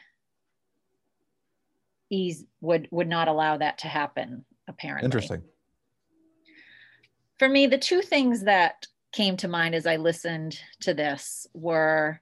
[2.10, 5.42] ease would would not allow that to happen apparently interesting
[7.38, 12.20] for me, the two things that came to mind as I listened to this were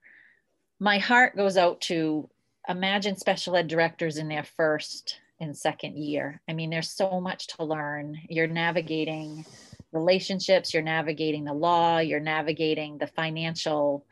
[0.80, 2.30] my heart goes out to
[2.67, 6.41] imagine special ed directors in their first and second year.
[6.49, 8.19] I mean, there's so much to learn.
[8.30, 9.45] You're navigating
[9.91, 14.06] relationships, you're navigating the law, you're navigating the financial,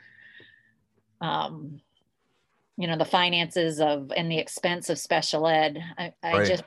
[1.24, 1.80] um,
[2.76, 5.82] you know, the finances of and the expense of special ed.
[5.96, 6.46] I, I Right.
[6.46, 6.64] just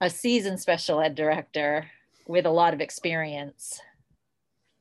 [0.00, 1.90] a seasoned special ed director
[2.26, 3.80] with a lot of experience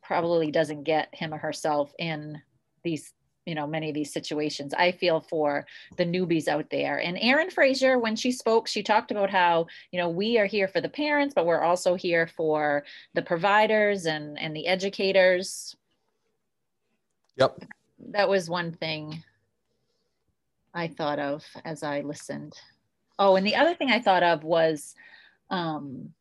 [0.04, 2.42] probably doesn't get him or herself in
[2.84, 3.14] these
[3.46, 5.66] you know many of these situations i feel for
[5.98, 10.00] the newbies out there and Erin Frazier when she spoke she talked about how you
[10.00, 14.40] know we are here for the parents but we're also here for the providers and
[14.40, 15.76] and the educators
[17.36, 17.60] yep
[18.08, 19.24] that was one thing
[20.74, 22.54] i thought of as i listened
[23.18, 24.96] oh and the other thing i thought of was
[25.50, 26.14] um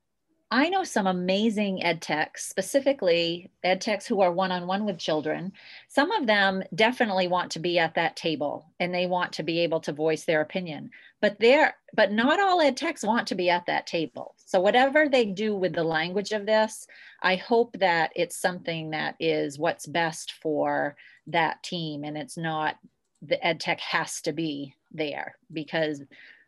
[0.51, 4.99] I know some amazing ed techs, specifically ed techs who are one on one with
[4.99, 5.53] children.
[5.89, 9.61] Some of them definitely want to be at that table and they want to be
[9.61, 10.91] able to voice their opinion.
[11.21, 14.35] But they're but not all ed techs want to be at that table.
[14.47, 16.87] So whatever they do with the language of this,
[17.23, 20.97] I hope that it's something that is what's best for
[21.29, 22.77] that team and it's not
[23.23, 26.03] the ed tech has to be there because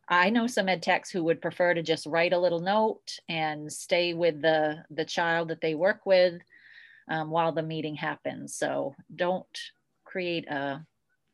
[0.08, 3.72] I know some ed techs who would prefer to just write a little note and
[3.72, 6.40] stay with the the child that they work with
[7.08, 8.54] um, while the meeting happens.
[8.54, 9.46] So don't
[10.04, 10.84] create a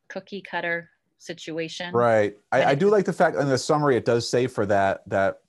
[0.08, 1.94] cookie cutter situation.
[1.94, 2.36] Right.
[2.52, 5.40] I, I do like the fact in the summary it does say for that that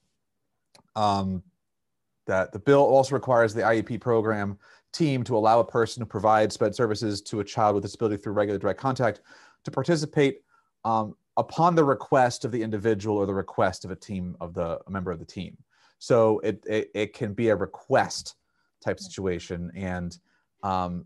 [0.95, 1.43] um,
[2.27, 4.57] that the bill also requires the IEP program
[4.97, 8.33] team to allow a person who provides SPED services to a child with disability through
[8.33, 9.21] regular direct contact
[9.63, 10.41] to participate
[10.85, 14.79] um, upon the request of the individual or the request of a team of the
[14.87, 15.55] a member of the team.
[15.99, 18.35] So it it, it can be a request
[18.81, 20.17] type situation, and
[20.63, 21.05] um,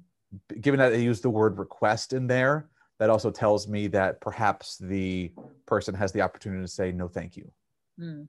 [0.62, 4.78] given that they use the word request in there, that also tells me that perhaps
[4.78, 5.32] the
[5.66, 7.52] person has the opportunity to say no, thank you.
[7.98, 8.24] Hmm.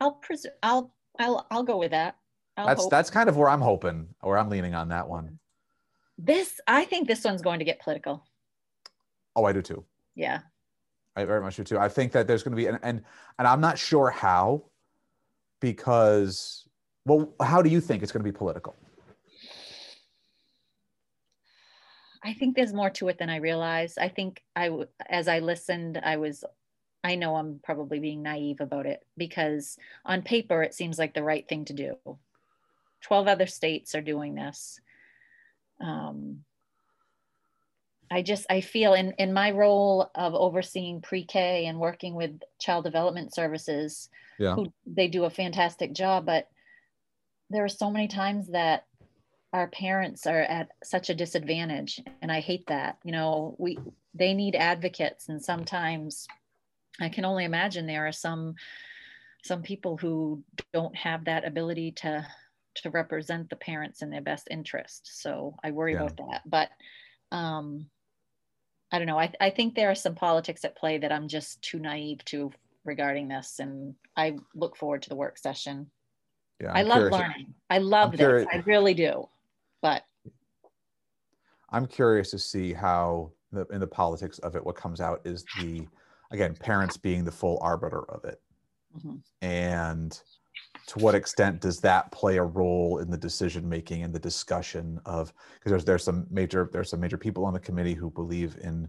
[0.00, 2.16] I'll pres- I'll I'll I'll go with that.
[2.60, 2.90] I'll that's hope.
[2.90, 5.38] that's kind of where I'm hoping, or I'm leaning on that one.
[6.18, 8.24] This I think this one's going to get political.
[9.34, 9.84] Oh, I do too.
[10.14, 10.40] Yeah.
[11.16, 11.78] I very much do too.
[11.78, 13.02] I think that there's going to be, and, and
[13.38, 14.64] and I'm not sure how,
[15.60, 16.68] because
[17.04, 18.76] well, how do you think it's going to be political?
[22.22, 23.98] I think there's more to it than I realized.
[23.98, 24.70] I think I,
[25.08, 26.44] as I listened, I was,
[27.02, 31.22] I know I'm probably being naive about it because on paper it seems like the
[31.22, 31.96] right thing to do.
[33.00, 34.80] Twelve other states are doing this.
[35.80, 36.44] Um,
[38.10, 42.84] I just I feel in in my role of overseeing pre-K and working with child
[42.84, 44.08] development services,
[44.38, 44.54] Yeah.
[44.54, 46.48] who they do a fantastic job, but
[47.50, 48.86] there are so many times that
[49.52, 52.98] our parents are at such a disadvantage and I hate that.
[53.04, 53.78] You know, we
[54.14, 56.26] they need advocates and sometimes
[57.00, 58.56] I can only imagine there are some
[59.42, 62.26] some people who don't have that ability to
[62.82, 65.20] to represent the parents in their best interest.
[65.22, 66.02] So I worry Yeah.
[66.04, 66.42] about that.
[66.46, 66.70] But
[67.32, 67.88] um
[68.92, 69.20] I don't know.
[69.20, 72.50] I, I think there are some politics at play that I'm just too naive to
[72.84, 73.60] regarding this.
[73.60, 75.88] And I look forward to the work session.
[76.60, 76.72] Yeah.
[76.72, 77.54] i love curious- learning.
[77.70, 78.18] I love I'm this.
[78.18, 79.28] curious- I really do.
[79.80, 80.02] But
[81.70, 85.44] I'm curious to see how the, in the politics of it, what comes out is
[85.60, 85.86] the,
[86.32, 88.40] again, parents being the full arbiter of it.
[88.98, 89.22] mhm.
[89.40, 90.20] and
[90.86, 95.00] to what extent does that play a role in the decision making and the discussion
[95.04, 98.56] of because there's there's some major there's some major people on the committee who believe
[98.62, 98.88] in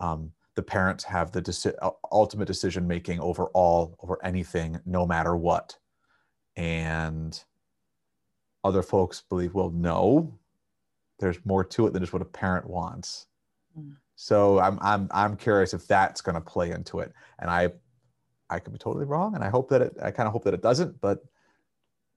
[0.00, 5.06] um, the parents have the deci- uh, ultimate decision making over all over anything no
[5.06, 5.76] matter what
[6.56, 7.44] and
[8.64, 10.32] other folks believe well no
[11.18, 13.26] there's more to it than just what a parent wants
[13.78, 13.96] Mm.
[14.16, 17.70] so i'm i'm i'm curious if that's going to play into it and i
[18.50, 19.96] I could be totally wrong, and I hope that it.
[20.02, 21.24] I kind of hope that it doesn't, but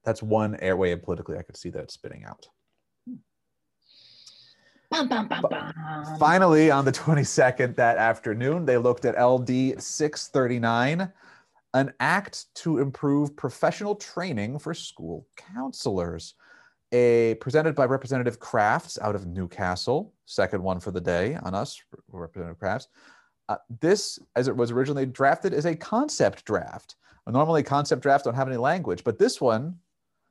[0.06, 2.48] that's one airway and politically I could see that it's spitting out.
[4.90, 5.72] bum, bum, bum.
[6.18, 11.12] Finally, on the 22nd that afternoon, they looked at LD 639,
[11.74, 16.34] an act to improve professional training for school counselors.
[16.92, 21.82] A presented by Representative Crafts out of Newcastle, second one for the day on us,
[22.12, 22.86] Representative Crafts.
[23.48, 26.94] Uh, this, as it was originally drafted, is a concept draft.
[27.26, 29.80] Normally, concept drafts don't have any language, but this one.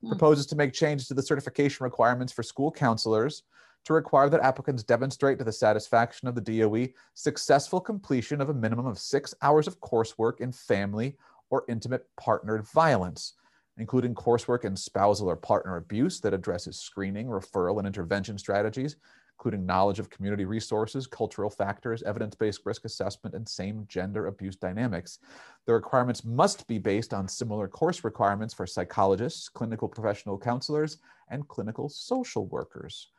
[0.05, 0.09] Hmm.
[0.09, 3.43] proposes to make changes to the certification requirements for school counselors
[3.85, 8.53] to require that applicants demonstrate to the satisfaction of the DOE successful completion of a
[8.53, 11.15] minimum of six hours of coursework in family
[11.49, 13.33] or intimate partnered violence,
[13.77, 18.95] including coursework in spousal or partner abuse that addresses screening, referral, and intervention strategies,
[19.37, 24.55] including knowledge of community resources, cultural factors, evidence based risk assessment, and same gender abuse
[24.55, 25.19] dynamics.
[25.65, 30.97] The requirements must be based on similar course requirements for psychologists, clinical professional counselors,
[31.29, 33.09] and clinical social workers.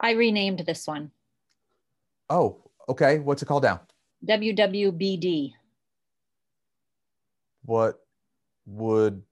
[0.00, 1.10] I renamed this one
[2.28, 2.58] Oh,
[2.88, 3.18] okay.
[3.20, 3.82] What's it called now?
[4.26, 5.52] WWBD.
[7.64, 8.00] what
[8.66, 9.22] would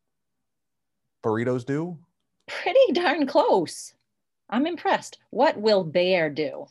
[1.25, 1.99] burritos do?
[2.47, 3.95] Pretty darn close.
[4.53, 5.19] I'm impressed.
[5.31, 6.67] What will Bear do?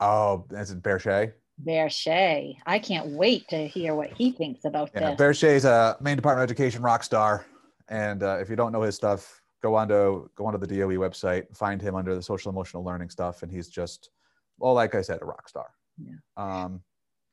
[0.00, 1.32] Oh, that's Bear Shea.
[1.58, 2.58] Bear Shea.
[2.66, 5.18] I can't wait to hear what he thinks about Yeah, this.
[5.18, 7.44] Bear Shea's a Maine Department of Education rock star,
[7.88, 10.96] and uh, if you don't know his stuff, go on to go onto the DOE
[10.98, 14.10] website, find him under the social emotional learning stuff, and he's just,
[14.58, 15.66] well, like I said, a rock star.
[16.02, 16.14] Yeah.
[16.36, 16.82] Um,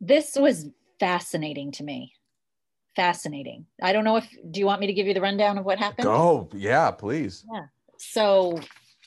[0.01, 0.69] this was
[0.99, 2.13] fascinating to me.
[2.95, 3.65] Fascinating.
[3.81, 5.79] I don't know if do you want me to give you the rundown of what
[5.79, 6.07] happened?
[6.09, 7.65] Oh yeah, please, Yeah.
[7.97, 8.59] So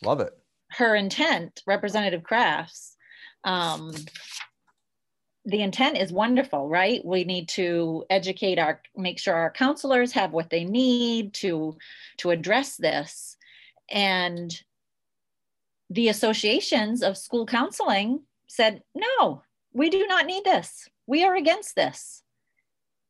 [0.03, 0.33] love it.
[0.71, 2.97] her intent, Representative Crafts,
[3.45, 3.93] um,
[5.45, 7.05] the intent is wonderful, right?
[7.05, 11.77] We need to educate our, make sure our counselors have what they need to
[12.19, 13.37] to address this,
[13.91, 14.51] and
[15.91, 19.43] the associations of school counseling said, no,
[19.73, 20.89] we do not need this.
[21.07, 22.23] We are against this.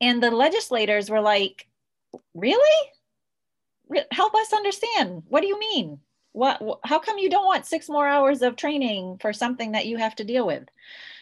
[0.01, 1.69] And the legislators were like,
[2.35, 2.91] really?
[3.89, 5.23] Re- Help us understand.
[5.29, 6.01] What do you mean?
[6.35, 9.97] What, how come you don't want six more hours of training for something that you
[9.99, 10.65] have to deal with?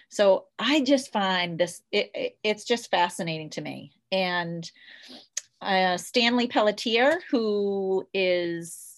[0.09, 3.93] So I just find this, it, it- it's just fascinating to me.
[4.11, 4.69] And
[5.61, 8.89] uh, Stanley Pelletier, who is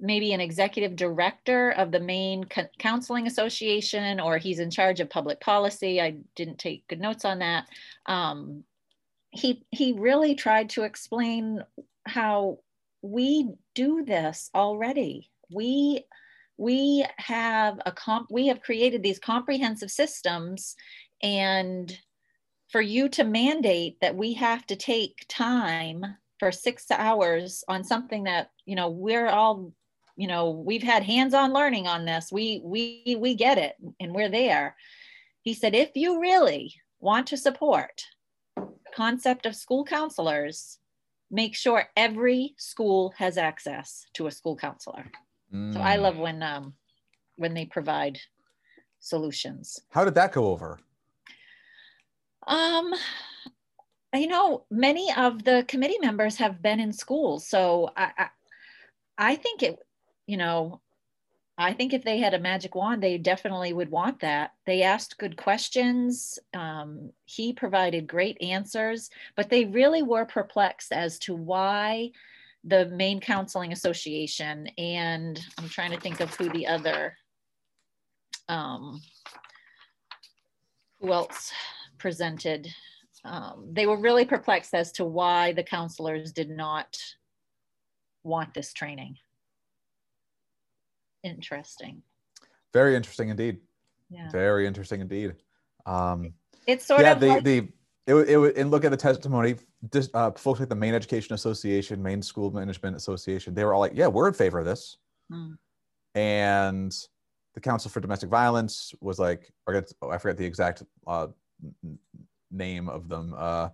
[0.00, 5.10] maybe an executive director of the Maine Co- Counseling Association, or he's in charge of
[5.10, 6.00] public policy.
[6.00, 7.66] I didn't take good notes on that.
[8.06, 8.64] Um,
[9.30, 11.62] he he really tried to explain
[12.06, 12.58] how
[13.04, 15.30] we do this already.
[15.52, 16.04] We
[16.56, 20.74] we have a comp we have created these comprehensive systems
[21.22, 21.98] and
[22.70, 26.04] for you to mandate that we have to take time
[26.38, 29.72] for six hours on something that you know we're all
[30.16, 34.30] you know we've had hands-on learning on this we we we get it and we're
[34.30, 34.76] there
[35.42, 38.02] he said if you really want to support
[38.56, 40.78] the concept of school counselors
[41.34, 45.04] make sure every school has access to a school counselor
[45.72, 46.02] so i Mm.
[46.04, 46.74] love when um
[47.36, 48.16] when they provide
[49.00, 50.78] solutions How did that go over?
[52.46, 52.94] um
[54.14, 58.28] you know many of the committee members have been in schools so i i,
[59.32, 59.76] I think it
[60.26, 60.80] you know
[61.58, 64.52] i think if they had a magic wand they definitely would want that.
[64.66, 66.38] They asked good questions.
[66.54, 72.10] Um, he provided great answers but they really were perplexed as to why
[72.64, 77.14] the Maine counseling association and i'm trying to think of who the other
[78.48, 79.00] um,
[81.00, 81.52] who else
[81.98, 82.68] presented.
[83.24, 86.96] Um, they were really perplexed as to why the counselors did not
[88.22, 89.16] want this training
[91.24, 92.02] interesting
[92.72, 93.58] Very interesting indeed.
[94.10, 95.34] yeah Very interesting indeed.
[95.86, 96.34] Um,
[96.66, 97.68] it's sort yeah, of the like, the
[98.06, 99.56] it, it, and look at the testimony.
[99.90, 103.80] This, uh, folks like the Maine Education Association, Maine School Management Association, they were all
[103.80, 104.98] like, "Yeah, we're in favor of this."
[105.32, 105.56] Mm.
[106.14, 106.94] And
[107.54, 111.28] the Council for Domestic Violence was like, or I forget- I forget the exact uh,
[112.50, 113.34] name of them.
[113.36, 113.70] Uh,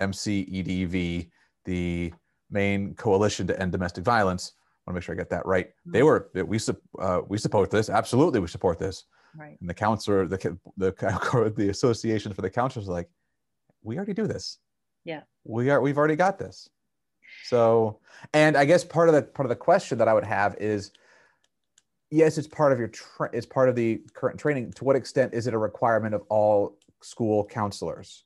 [0.00, 1.30] MCEDV,
[1.64, 2.12] the
[2.50, 4.52] Maine Coalition to End Domestic Violence.
[4.86, 5.70] Want to make sure I get that right.
[5.84, 6.04] They Mm.
[6.04, 6.58] were we
[7.02, 7.90] uh, we support this.
[7.90, 9.04] Absolutely, we support this.
[9.34, 10.38] right And the counselor, the
[10.76, 10.92] the
[11.56, 13.08] the association for the counselors, like,
[13.82, 14.58] we already do this.
[15.04, 15.22] Yeah.
[15.44, 15.80] we are.
[15.80, 16.68] We've already got this.
[17.44, 17.98] So,
[18.32, 20.92] and I guess part of the part of the question that I would have is,
[22.10, 24.72] yes, it's part of your tra- it's part of the current training.
[24.74, 28.24] To what extent is it a requirement of all school counselors?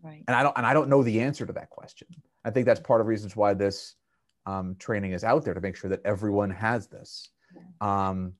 [0.00, 2.06] right And I don't and I don't know the answer to that question.
[2.44, 3.96] I think that's part of reasons why this
[4.48, 7.28] um, training is out there to make sure that everyone has this.
[7.82, 8.32] Um,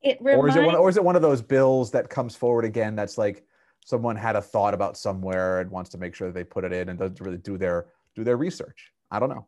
[0.00, 2.64] it or is it one or is it one of those bills that comes forward
[2.64, 3.44] again that's like
[3.84, 6.72] someone had a thought about somewhere and wants to make sure that they put it
[6.72, 7.86] in and doesn't really do their
[8.16, 8.90] do their research?
[9.10, 9.46] I don't know.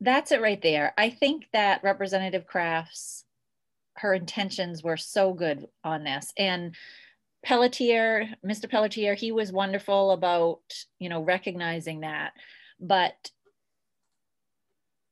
[0.00, 0.92] That's it right there.
[0.96, 3.24] I think that representative crafts
[3.96, 6.32] her intentions were so good on this.
[6.36, 6.76] And
[7.42, 10.60] pelletier mr pelletier he was wonderful about
[10.98, 12.34] you know recognizing that.
[12.78, 13.30] But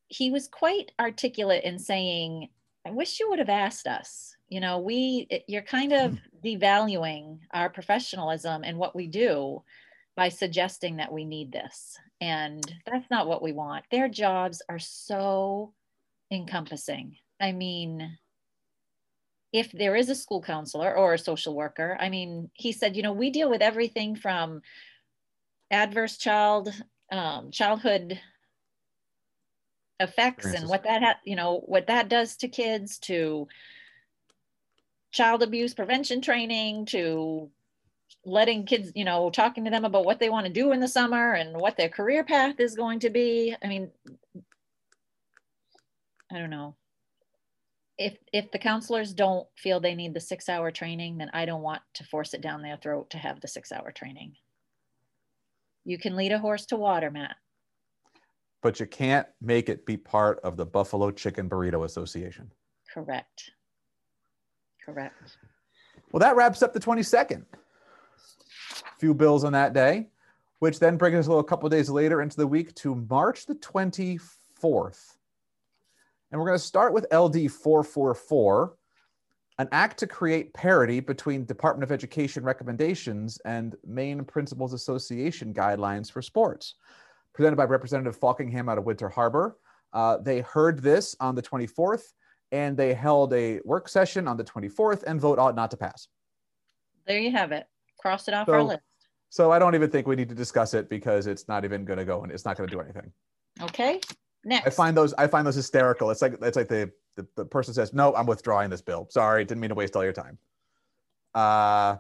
[0.09, 2.49] he was quite articulate in saying
[2.87, 4.35] i wish you would have asked us.
[4.49, 9.63] You know we, you're kind of devaluing our professionalism and what we do
[10.17, 11.97] by suggesting that we need this.
[12.21, 13.85] And that's not what we want.
[13.91, 15.75] Their jobs are so
[16.31, 17.17] encompassing.
[17.41, 18.19] I mean
[19.53, 23.03] if there is a school counselor or a social worker i mean he said you
[23.03, 24.61] know we deal with everything from
[25.71, 26.69] adverse child
[27.11, 28.21] um, childhood
[30.01, 33.49] effects and what that ha- you know what that does to kids to
[35.11, 37.51] child abuse prevention training to
[38.25, 40.89] letting kids, you know, talking to them about what they want to do in the
[40.89, 43.55] summer and what their career path is going to be.
[43.63, 43.91] I mean,
[46.31, 46.77] I don't know.
[47.97, 51.63] If if the counselors don't feel they need the six hour training, then I don't
[51.63, 54.35] want to force it down their throat to have the six hour training.
[55.85, 57.37] You can lead a horse to water, Matt.
[58.63, 62.51] But you can't make it be part of the Buffalo Chicken Burrito Association.
[62.93, 63.53] Correct.
[64.85, 65.37] Correct.
[66.13, 67.45] Well, that wraps up the 22nd.
[67.53, 70.09] A Few bills on that day,
[70.59, 73.55] which then brings us a little couple days later into the week to March the
[73.57, 75.19] 24th.
[76.31, 78.75] And we're going to start with LD 444,
[79.59, 86.11] an act to create parity between Department of Education recommendations and Maine Principals Association guidelines
[86.11, 86.75] for sports.
[87.39, 89.59] Presented by Representative Faulkingham out of Winter Harbor.
[89.93, 92.03] Uh, they heard this on the 24th
[92.51, 96.09] and they held a work session on the 24th and vote ought not to pass.
[97.07, 97.69] There you have it.
[98.01, 98.81] Cross it off so, our list.
[99.29, 102.01] So I don't even think we need to discuss it because it's not even going
[102.01, 103.13] to go and it's not going to do anything.
[103.63, 104.01] Okay.
[104.45, 104.67] Next.
[104.67, 106.11] I find those I find those hysterical.
[106.11, 109.07] It's like it's like the, the, the person says, "No, I'm withdrawing this bill.
[109.11, 110.39] Sorry, didn't mean to waste all your time."
[111.37, 111.99] Uh,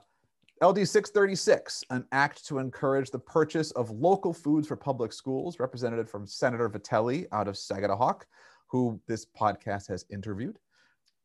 [0.62, 6.08] LD 636, an act to encourage the purchase of local foods for public schools, represented
[6.08, 8.22] from Senator Vitelli out of Sagadahoc,
[8.66, 10.58] who this podcast has interviewed.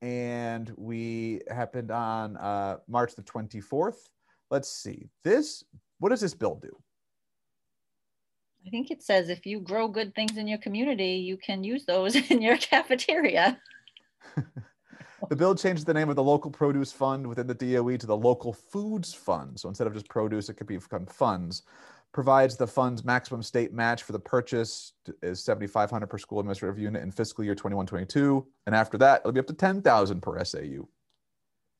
[0.03, 3.97] And we happened on uh, March the 24th.
[4.51, 5.09] Let's see.
[5.23, 5.63] This,
[5.99, 6.75] what does this bill do?
[8.67, 11.86] I think it says if you grow good things in your community, you can use
[11.86, 13.59] those in your cafeteria.
[15.30, 18.17] the bill changes the name of the local produce fund within the DOE to the
[18.17, 19.59] local foods fund.
[19.59, 21.63] So instead of just produce, it could become funds.
[22.11, 27.01] Provides the fund's maximum state match for the purchase is 7,500 per school administrative unit
[27.01, 30.88] in fiscal year 21-22, and after that, it'll be up to 10,000 per SAU.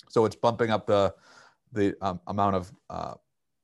[0.10, 1.14] So it's bumping up the
[1.72, 3.14] the um, amount of uh,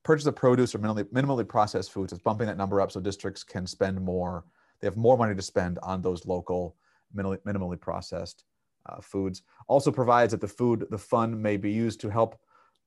[0.01, 2.11] purchase of produce or minimally, minimally processed foods.
[2.11, 4.45] It's bumping that number up so districts can spend more.
[4.79, 6.75] They have more money to spend on those local
[7.15, 8.45] minimally, minimally processed
[8.85, 9.43] uh, foods.
[9.67, 12.39] Also provides that the food, the fund may be used to help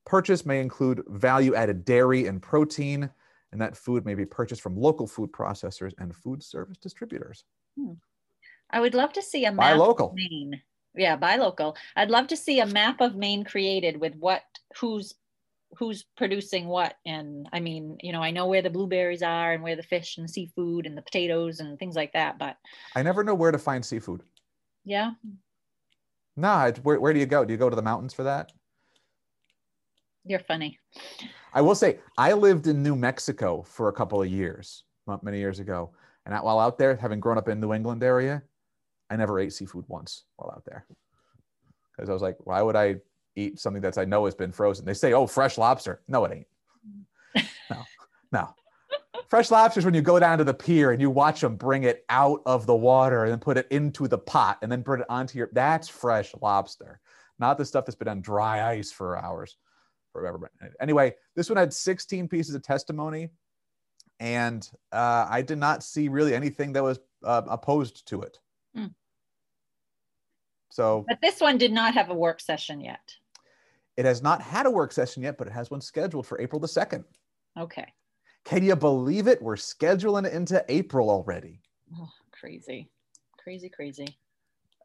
[0.04, 3.08] purchase may include value added dairy and protein,
[3.52, 7.44] and that food may be purchased from local food processors and food service distributors.
[7.78, 7.92] Hmm.
[8.70, 10.08] I would love to see a map buy local.
[10.08, 10.62] of Maine.
[10.94, 11.76] Yeah, buy local.
[11.96, 14.42] I'd love to see a map of Maine created with what
[14.78, 15.14] who's
[15.78, 19.62] who's producing what and i mean you know i know where the blueberries are and
[19.62, 22.56] where the fish and the seafood and the potatoes and things like that but
[22.94, 24.22] i never know where to find seafood
[24.84, 25.12] yeah
[26.36, 28.52] no where, where do you go do you go to the mountains for that
[30.24, 30.78] you're funny
[31.54, 35.38] i will say i lived in new mexico for a couple of years not many
[35.38, 35.90] years ago
[36.26, 38.42] and while out there having grown up in new england area
[39.10, 40.86] i never ate seafood once while out there
[41.96, 42.96] because i was like why would i
[43.36, 44.84] eat something that I know has been frozen.
[44.84, 46.46] They say, "Oh, fresh lobster." No, it ain't.
[47.70, 47.84] No,
[48.32, 48.54] no.
[49.32, 52.04] Fresh lobsters when you go down to the pier and you watch them bring it
[52.10, 55.06] out of the water and then put it into the pot and then put it
[55.08, 55.48] onto your.
[55.52, 57.00] That's fresh lobster,
[57.38, 59.56] not the stuff that's been on dry ice for hours.
[60.12, 60.50] Forever.
[60.82, 63.30] Anyway, this one had 16 pieces of testimony,
[64.20, 68.38] and uh, I did not see really anything that was uh, opposed to it.
[68.76, 68.92] Mm.
[70.68, 73.14] So, but this one did not have a work session yet.
[73.96, 76.60] It has not had a work session yet, but it has one scheduled for April
[76.60, 77.04] the 2nd.
[77.58, 77.86] Okay.
[78.44, 79.40] Can you believe it?
[79.40, 81.60] We're scheduling it into April already.
[81.98, 82.88] Oh, crazy.
[83.38, 84.06] Crazy, crazy.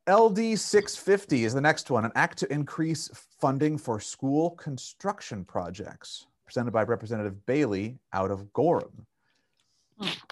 [0.10, 3.10] LD 650 is the next one, an act to increase
[3.41, 9.05] funding for school construction projects, presented by Representative Bailey out of Gorham.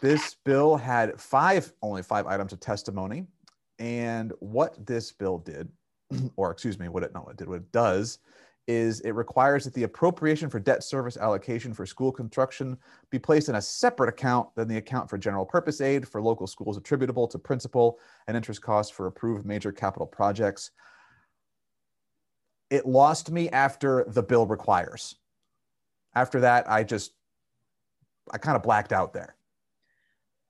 [0.02, 3.26] This bill had five, only five items of testimony.
[3.80, 5.68] And what this bill did,
[6.36, 8.20] or excuse me, what it, no, it did, what it does
[8.68, 12.78] is it requires that the appropriation for debt service allocation for school construction
[13.12, 16.48] be placed in a separate account than the account for general purpose aid for local
[16.48, 20.72] schools attributable to principal and interest costs for approved major capital projects.
[22.72, 25.16] It lost me after the bill requires.
[26.16, 27.12] After that, I just,
[28.34, 29.36] I kind of blacked out there.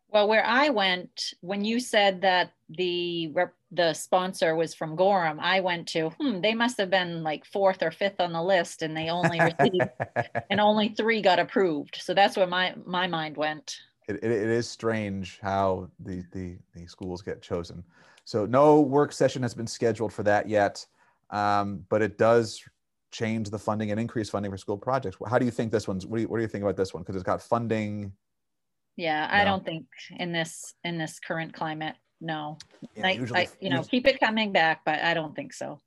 [0.09, 5.39] Well, where I went, when you said that the rep, the sponsor was from Gorham,
[5.39, 8.81] I went to, hmm, they must have been like fourth or fifth on the list,
[8.81, 9.89] and they only received,
[10.49, 11.97] and only three got approved.
[12.01, 13.77] So that's where my my mind went.
[14.07, 17.83] It, it, it is strange how the, the the schools get chosen.
[18.23, 20.85] So no work session has been scheduled for that yet,
[21.29, 22.61] um, but it does
[23.11, 25.17] change the funding and increase funding for school projects.
[25.27, 26.05] How do you think this one's?
[26.05, 27.03] What do you, what do you think about this one?
[27.03, 28.11] Because it's got funding
[28.97, 29.85] yeah, I don't think
[30.17, 32.57] in this in this current climate, no.
[32.95, 35.81] Yeah, I, usually, I, you know, keep it coming back, but I don't think so.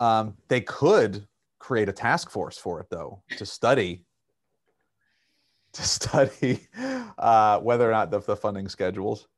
[0.00, 1.26] Um, they could
[1.58, 4.04] create a task force for it though to study
[5.72, 6.66] to study
[7.18, 9.28] uh, whether or not the, the funding schedules.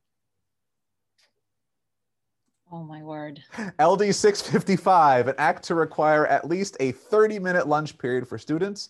[2.73, 3.43] Oh my word.
[3.81, 8.89] LD 655, an act to require at least a 30 minute lunch period for students,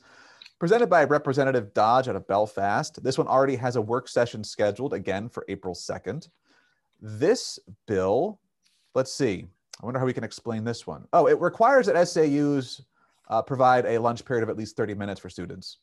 [0.59, 3.03] presented by Representative Dodge out of Belfast.
[3.03, 6.29] This one already has a work session scheduled again for April 2nd.
[7.01, 8.41] This bill,
[8.95, 9.47] let's see,
[9.83, 11.07] I wonder how we can explain this one.
[11.13, 12.83] Oh, it requires that SAUs
[13.29, 15.79] uh, provide a lunch period of at least 30 minutes for students,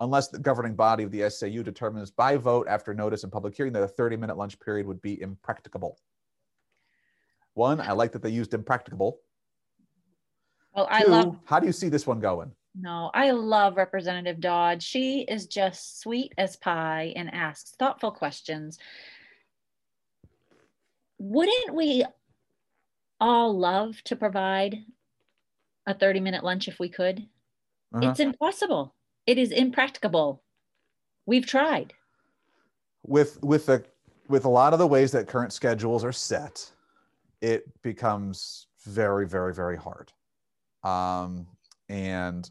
[0.00, 3.72] unless the governing body of the SAU determines by vote after notice and public hearing
[3.72, 5.98] that a 30 minute lunch period would be impracticable.
[7.54, 9.18] One, I like that they used impracticable.
[10.74, 12.52] Well, I Two, love how do you see this one going?
[12.76, 14.82] no, I love Representative Dodd.
[14.82, 18.78] She is just sweet as pie and asks thoughtful questions.
[21.26, 22.04] Wouldn't we
[23.18, 24.76] all love to provide
[25.86, 27.26] a 30 minute lunch if we could?
[27.94, 28.10] Uh-huh.
[28.10, 28.94] It's impossible.
[29.26, 30.42] It is impracticable.
[31.24, 31.94] We've tried.
[33.06, 33.82] with with the
[34.28, 36.70] with a lot of the ways that current schedules are set,
[37.40, 40.12] it becomes very very very hard.
[40.82, 41.46] Um,
[41.88, 42.50] and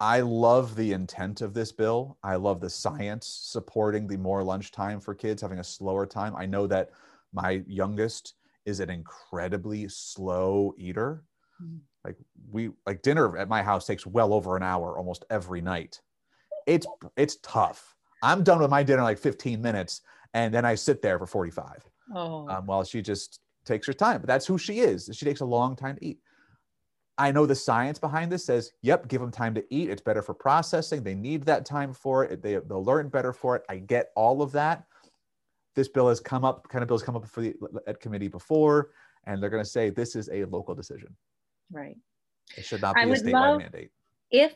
[0.00, 2.16] I love the intent of this bill.
[2.22, 6.34] I love the science supporting the more lunchtime for kids having a slower time.
[6.34, 6.88] I know that
[7.32, 11.24] my youngest is an incredibly slow eater.
[11.60, 11.80] Mhm.
[12.04, 12.16] Like
[12.50, 16.00] we like dinner at my house takes well over an hour almost every night.
[16.66, 17.96] It's it's tough.
[18.22, 20.02] I'm done with my dinner in like 15 minutes
[20.34, 24.20] and then I sit there for 45 Oh, um, while she just takes her time.
[24.20, 25.10] But that's who she is.
[25.12, 26.20] She takes a long time to eat.
[27.18, 29.90] I know the science behind this says, yep, give them time to eat.
[29.90, 31.02] It's better for processing.
[31.02, 32.42] They need that time for it.
[32.42, 33.62] They, they'll learn better for it.
[33.68, 34.86] I get all of that.
[35.74, 37.54] This bill has come up, kind of bills come up for the
[37.86, 38.90] ed committee before,
[39.26, 41.14] and they're going to say this is a local decision.
[41.70, 41.96] right.
[42.56, 43.90] It should not be I a would statewide love- mandate.
[44.30, 44.54] if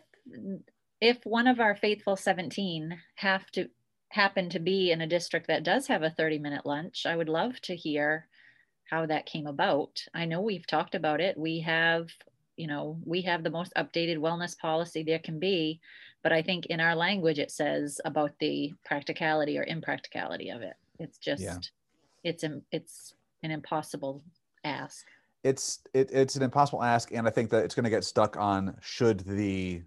[1.00, 3.68] if one of our faithful 17 have to
[4.08, 7.28] happen to be in a district that does have a 30 minute lunch i would
[7.28, 8.26] love to hear
[8.90, 12.08] how that came about i know we've talked about it we have
[12.56, 15.80] you know we have the most updated wellness policy there can be
[16.22, 20.74] but i think in our language it says about the practicality or impracticality of it
[20.98, 21.70] it's just
[22.24, 24.22] it's im- it's an impossible
[24.64, 25.06] ask.
[25.44, 28.36] It's it, it's an impossible ask and i think that it's going to get stuck
[28.36, 29.82] on should the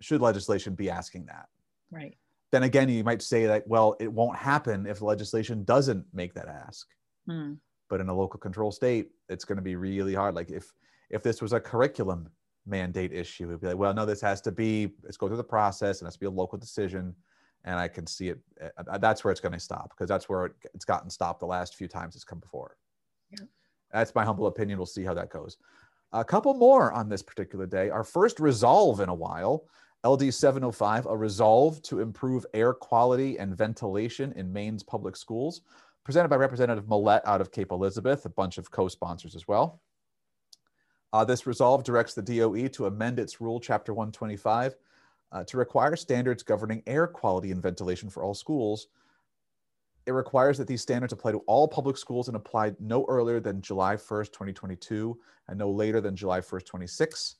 [0.00, 1.46] should legislation be asking that?
[1.90, 2.16] Right.
[2.50, 6.48] Then again you might say that well it won't happen if legislation doesn't make that
[6.48, 6.86] ask.
[7.28, 7.52] Hmm.
[7.88, 10.34] but in a local control state it's going to be really hard.
[10.34, 10.72] Like if
[11.10, 12.28] if this was a curriculum
[12.66, 15.44] mandate issue it'd be like well no this has to be let's go through the
[15.44, 17.14] process and it has to be a local decision
[17.64, 18.38] and i can see it
[18.76, 21.46] uh, that's where it's going to stop because that's where it, it's gotten stopped the
[21.46, 22.76] last few times it's come before.
[23.30, 23.46] Yeah.
[23.92, 24.78] that's my humble opinion.
[24.78, 25.56] We'll see how that goes.
[26.12, 27.88] A couple more on this particular day.
[27.88, 29.64] Our first resolve in a while.
[30.04, 35.62] Ld 705 a resolve to improve air quality and ventilation in maine's public schools
[36.04, 39.80] presented by Representative Millett out of Cape Elizabeth, a bunch of co-sponsors as well.
[41.12, 44.74] Uh, this resolve directs the DOE to amend its rule, Chapter 125,
[45.32, 48.88] uh, to require standards governing air quality and ventilation for all schools.
[50.06, 53.60] It requires that these standards apply to all public schools and apply no earlier than
[53.62, 55.18] July 1st, 2022,
[55.48, 57.36] and no later than July 1st, 26.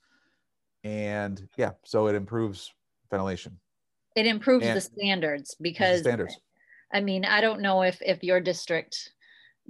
[0.85, 2.73] And yeah, so it improves
[3.09, 3.59] ventilation.
[4.15, 6.37] it improves And- the standards because standards.
[6.93, 9.11] I mean, I don't know if if your district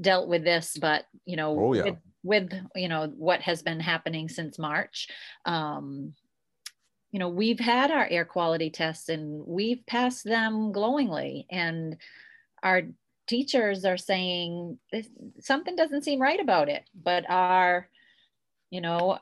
[0.02, 1.84] dealt with this, but you know, Oh, yeah.
[1.84, 5.08] with, with you know what has been happening since March,
[5.46, 6.14] um,
[7.14, 11.96] you know, we've had our air quality tests and we've passed them glowingly, and
[12.64, 12.82] our
[13.28, 14.80] teachers are saying
[15.40, 17.88] something doesn't seem right about it, but our,
[18.72, 19.20] you know,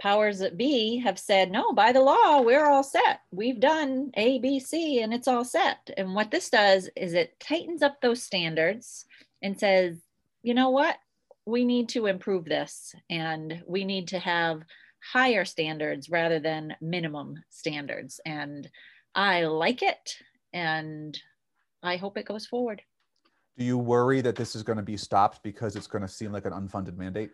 [0.00, 3.20] powers that be have said no by the law we're all set.
[3.32, 5.90] We've done a b c and it's all set.
[5.98, 9.04] And what this does is it tightens up those standards
[9.42, 9.98] and says
[10.42, 10.96] you know what?
[11.44, 14.62] We need to improve this and we need to have
[15.00, 18.20] higher standards rather than minimum standards.
[18.24, 18.68] And
[19.14, 20.16] i like it
[20.52, 21.18] and
[21.82, 22.82] i hope it goes forward.
[23.58, 26.32] Do you worry that this is going to be stopped because it's going to seem
[26.32, 27.30] like an unfunded mandate?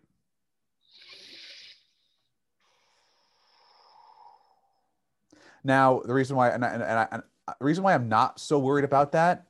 [5.62, 7.22] Now, the reason why and, I, and, I, and
[7.58, 9.46] the reason why I'm not so worried about that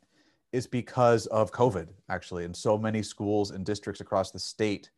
[0.53, 4.91] is because of COVID, actually, and so many schools and districts across the state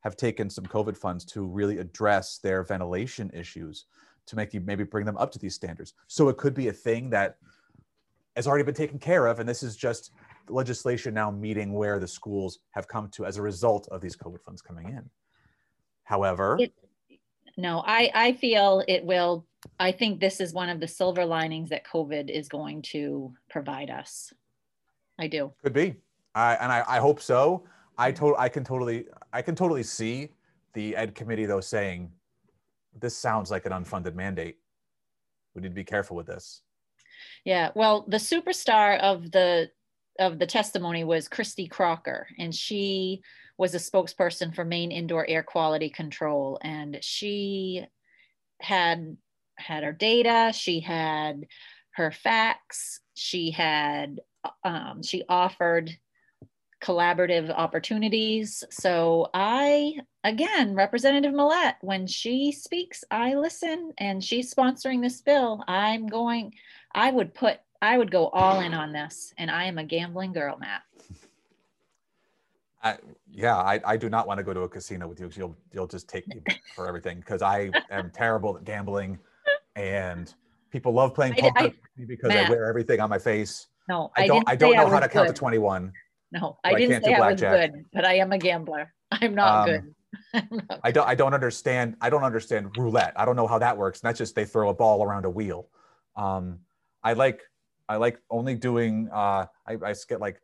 [0.00, 3.86] have taken some COVID funds to really address their ventilation issues
[4.26, 5.94] to make you maybe bring them up to these standards.
[6.06, 7.36] So it could be a thing that
[8.34, 10.10] has already been taken care of, and this is just
[10.48, 14.42] legislation now meeting where the schools have come to as a result of these COVID
[14.42, 15.08] funds coming in.
[16.04, 16.74] However, It-
[17.56, 19.46] no, I, I feel it will,
[19.80, 23.88] I think this is one of the silver linings that COVID is going to provide
[23.88, 24.30] us.
[25.18, 25.54] I do.
[25.62, 25.94] Could be.
[26.34, 27.64] I, and I, I hope so.
[27.98, 30.30] I told I can totally I can totally see
[30.74, 32.10] the ed committee though saying
[32.98, 34.58] this sounds like an unfunded mandate.
[35.54, 36.62] We need to be careful with this.
[37.44, 39.70] Yeah, well, the superstar of the
[40.18, 43.22] of the testimony was Christy Crocker, and she
[43.58, 47.84] was a spokesperson for Maine Indoor Air Quality Council, and she
[48.60, 49.16] had
[49.58, 51.46] had her data, she had
[51.92, 54.20] her facts, she had
[54.64, 55.96] um, she offered
[56.82, 58.62] collaborative opportunities.
[58.70, 65.64] So I, again, Representative Millett, when she speaks, I listen and she's sponsoring this bill.
[65.66, 66.54] I'm going,
[66.94, 69.32] I would put, I would go all in on this.
[69.38, 70.82] And I am a gambling girl, Matt.
[72.82, 72.98] I,
[73.32, 75.56] yeah, I, I do not want to go to a casino with you because you'll
[75.72, 76.40] you'll just take me
[76.76, 79.18] for everything because I am terrible at gambling,
[79.74, 80.32] and
[80.70, 81.74] people love playing poker I, I,
[82.06, 83.66] because Matt, I wear everything on my face.
[83.88, 84.48] No, I don't.
[84.48, 85.12] I, I don't know how to good.
[85.12, 85.92] count to twenty one.
[86.32, 88.92] No, I didn't say I was good, but I am a gambler.
[89.12, 89.94] I'm not um,
[90.32, 90.48] good.
[90.82, 91.06] I don't.
[91.06, 91.96] I don't understand.
[92.00, 93.12] I don't understand roulette.
[93.16, 94.00] I don't know how that works.
[94.00, 95.68] And that's just they throw a ball around a wheel.
[96.16, 96.60] Um,
[97.02, 97.42] I like.
[97.88, 99.08] I like only doing.
[99.12, 100.40] Uh, I, I get like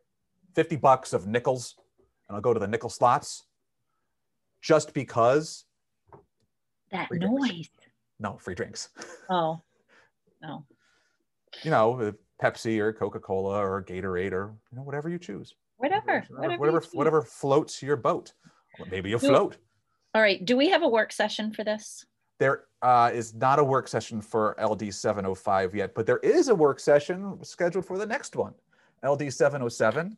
[0.55, 1.75] fifty bucks of nickels,
[2.27, 3.45] and I'll go to the nickel slots,
[4.61, 5.65] just because.
[6.91, 7.49] That noise.
[7.49, 7.69] Drinks.
[8.19, 8.89] No free drinks.
[9.29, 9.61] Oh,
[10.41, 10.65] no.
[11.63, 16.23] You know, Pepsi or Coca Cola or Gatorade or you know whatever you choose whatever,
[16.29, 18.33] whatever, whatever, whatever floats your boat.
[18.89, 19.57] Maybe you float.
[20.15, 20.43] All right.
[20.43, 22.05] Do we have a work session for this?
[22.39, 26.55] There uh, is not a work session for LD 705 yet, but there is a
[26.55, 28.53] work session scheduled for the next one.
[29.05, 30.17] LD 707,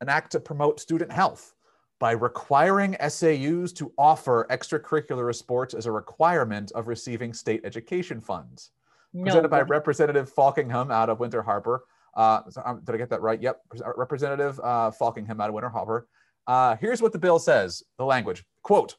[0.00, 1.54] an act to promote student health
[1.98, 8.72] by requiring SAUs to offer extracurricular sports as a requirement of receiving state education funds.
[9.14, 9.24] No.
[9.24, 11.84] Presented by Representative Faulkingham out of Winter Harbor.
[12.16, 13.40] Uh, um, did I get that right?
[13.40, 13.60] Yep.
[13.96, 16.08] Representative uh, Faulkingham out of Winter Harbor.
[16.46, 18.96] Uh, here's what the bill says the language quote,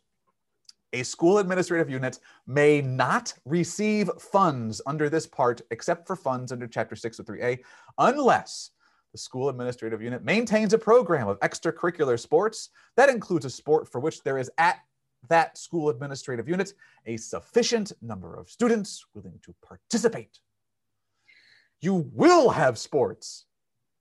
[0.93, 6.67] a school administrative unit may not receive funds under this part except for funds under
[6.67, 7.59] Chapter 603A
[7.97, 8.71] unless
[9.11, 13.99] the school administrative unit maintains a program of extracurricular sports that includes a sport for
[13.99, 14.79] which there is at
[15.29, 16.73] that school administrative unit
[17.05, 20.39] a sufficient number of students willing to participate
[21.81, 23.45] you will have sports.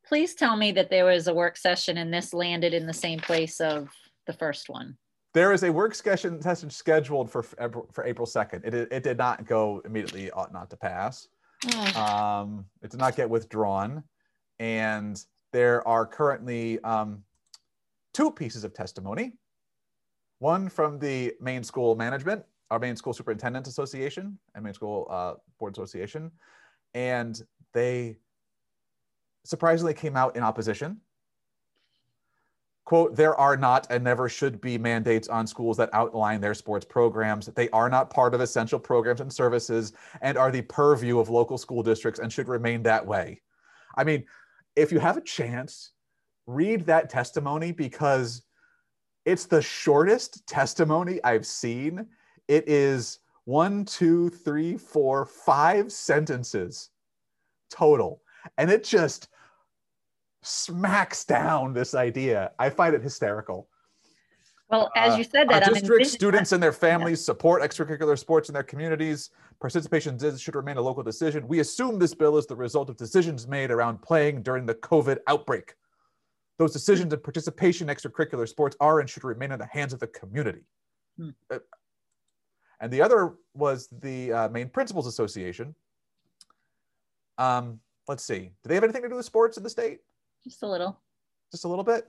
[0.07, 3.19] Please tell me that there was a work session and this landed in the same
[3.19, 3.89] place of
[4.27, 4.97] the first one.
[5.35, 8.65] There is a work session scheduled for for April 2nd.
[8.65, 11.29] It, it did not go immediately, ought not to pass.
[11.75, 12.03] Oh.
[12.03, 14.03] Um, it did not get withdrawn.
[14.59, 15.23] And
[15.53, 17.23] there are currently um,
[18.15, 19.33] two pieces of testimony
[20.39, 25.35] one from the Maine school management, our Maine school superintendent association, and Maine school uh,
[25.59, 26.31] board association,
[26.93, 27.43] and
[27.77, 28.17] they
[29.45, 30.99] surprisingly came out in opposition.
[32.87, 36.87] Quote, there are not and never should be mandates on schools that outline their sports
[36.87, 37.47] programs.
[37.47, 41.59] They are not part of essential programs and services and are the purview of local
[41.59, 43.43] school districts and should remain that way.
[43.97, 44.25] I mean,
[44.75, 45.93] if you have a chance,
[46.47, 48.43] read that testimony because
[49.27, 52.07] it's the shortest testimony I've seen.
[52.47, 56.91] It is one, two, three, four, five sentences
[57.71, 58.23] total.
[58.59, 59.29] And it just
[60.43, 62.53] smacks down this idea.
[62.59, 63.69] I find it hysterical.
[64.69, 68.49] Well, as uh, you said that, uh, district students and their families support extracurricular sports
[68.49, 69.31] in their communities.
[69.61, 71.47] Participation should remain a local decision.
[71.47, 75.19] We assume this bill is the result of decisions made around playing during the COVID
[75.29, 75.75] outbreak.
[76.59, 80.01] Those decisions and participation in extracurricular sports are and should remain in the hands of
[80.01, 80.65] the community.
[81.17, 81.31] Hmm.
[81.51, 81.59] Uh,
[82.81, 85.75] and the other was the uh, Maine Principals Association,
[87.39, 88.53] um, let's see.
[88.63, 90.01] Do they have anything to do with sports in the state?
[90.45, 90.99] Just a little.
[91.51, 92.09] Just a little bit.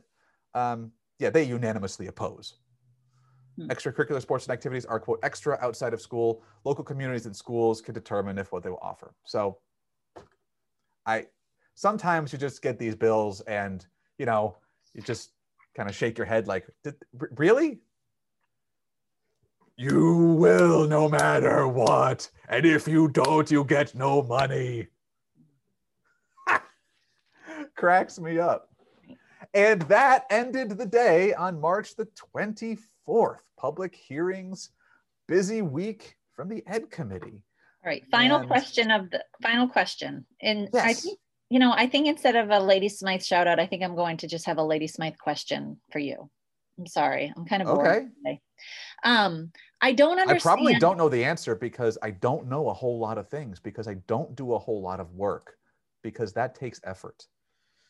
[0.53, 2.55] Um, yeah, they unanimously oppose.
[3.57, 3.69] Hmm.
[3.69, 6.43] Extracurricular sports and activities are quote extra outside of school.
[6.63, 9.13] Local communities and schools can determine if what they will offer.
[9.25, 9.57] So,
[11.05, 11.25] I
[11.75, 13.85] sometimes you just get these bills and
[14.17, 14.57] you know
[14.93, 15.31] you just
[15.75, 16.67] kind of shake your head like,
[17.35, 17.79] really?
[19.77, 24.87] You will no matter what, and if you don't, you get no money
[27.77, 28.69] cracks me up.
[29.53, 33.39] And that ended the day on March the 24th.
[33.57, 34.71] Public hearings,
[35.27, 37.41] busy week from the Ed Committee.
[37.83, 40.25] All right, final and, question of the final question.
[40.41, 40.83] And yes.
[40.83, 41.19] I think,
[41.49, 44.17] you know, I think instead of a Lady Smythe shout out, I think I'm going
[44.17, 46.29] to just have a Lady Smythe question for you.
[46.77, 48.07] I'm sorry, I'm kind of bored okay.
[48.17, 48.41] today.
[49.03, 49.51] Um,
[49.81, 50.39] I don't understand.
[50.39, 53.59] I probably don't know the answer because I don't know a whole lot of things
[53.59, 55.55] because I don't do a whole lot of work
[56.03, 57.25] because that takes effort.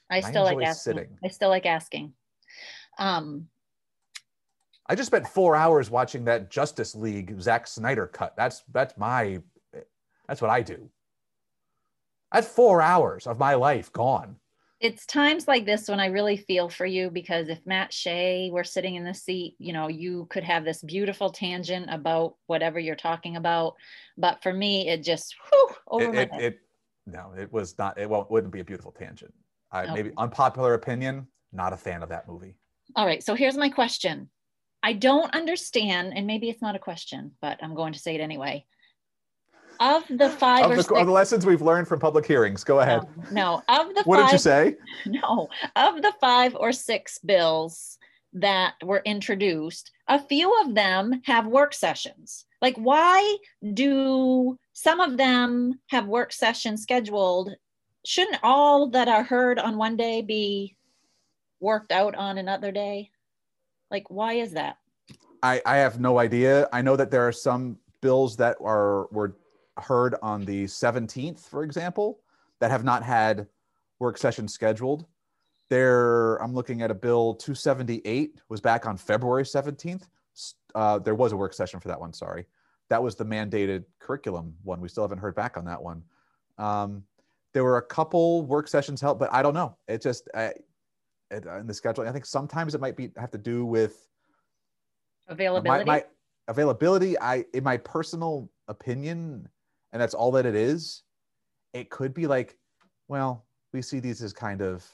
[0.09, 0.93] I and I still like asking.
[0.93, 1.17] sitting.
[1.23, 2.13] I still like asking.
[2.99, 3.47] Um,
[4.87, 8.35] I just spent four hours watching that Justice League Zack Snyder cut.
[8.37, 9.41] That's that's my
[10.27, 10.89] that's what I do.
[12.31, 14.37] That's four hours of my life gone.
[14.79, 18.63] it's times like this when I really feel for you because if Matt Shea were
[18.63, 22.95] sitting in the seat, you know, you could have this beautiful tangent about whatever you're
[22.95, 23.75] talking about.
[24.17, 26.41] But for me, it just whew, over It, my it, head.
[26.43, 26.59] it
[27.05, 27.97] no, it was not.
[27.97, 29.33] It won't wouldn't be a beautiful tangent.
[29.72, 29.93] I Okay.
[29.93, 31.28] maybe unpopular opinion.
[31.51, 32.55] Not a fan of that movie.
[32.95, 33.24] All right.
[33.24, 34.30] So here's my question.
[34.84, 38.22] I don't understand, and maybe it's not a question, but I'm going to say it
[38.22, 38.65] anyway.
[39.80, 42.63] Of the five Of or the, six, of the lessons we've learned from public hearings.
[42.63, 43.03] Go ahead.
[43.32, 44.76] no, no, of the what five did you say?
[45.05, 47.97] No, of the five or six bills
[48.34, 52.45] that were introduced, a few of them have work sessions.
[52.61, 53.38] Like, why
[53.74, 57.51] do some of them have work sessions scheduled?
[58.07, 60.77] Shouldn't all that are heard on one day be
[61.59, 63.11] worked out on another day?
[63.91, 64.77] Like, why is that?
[65.43, 66.69] I, I have no idea.
[66.71, 69.35] I know that there are some bills that are were
[69.75, 72.21] heard on the 17th, for example,
[72.61, 73.45] that have not had
[73.99, 75.05] work sessions scheduled.
[75.67, 80.03] There, I'm looking at a bill 278 was back on February 17th.
[80.73, 82.13] Uh, there was a work session for that one.
[82.13, 82.45] Sorry,
[82.87, 84.79] that was the mandated curriculum one.
[84.79, 86.03] We still haven't heard back on that one.
[86.57, 87.03] Um,
[87.57, 89.75] there were a couple work sessions held, but I don't know.
[89.87, 90.53] It just I,
[91.31, 92.07] it, uh, in the scheduling.
[92.07, 94.07] I think sometimes it might be have to do with
[95.27, 95.85] Availability?
[95.85, 96.05] my, my
[96.47, 99.49] availability i in my personal opinion
[99.91, 101.01] and that's all that it is
[101.73, 102.55] it could be like
[103.09, 104.85] well we see these as kind of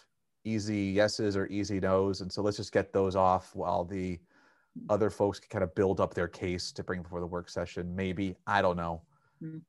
[0.46, 4.18] easy yeses or easy nos and so let's just get those off while the
[4.90, 7.94] other folks can kind of build up their case to bring before the work session
[7.96, 9.02] maybe i don't know.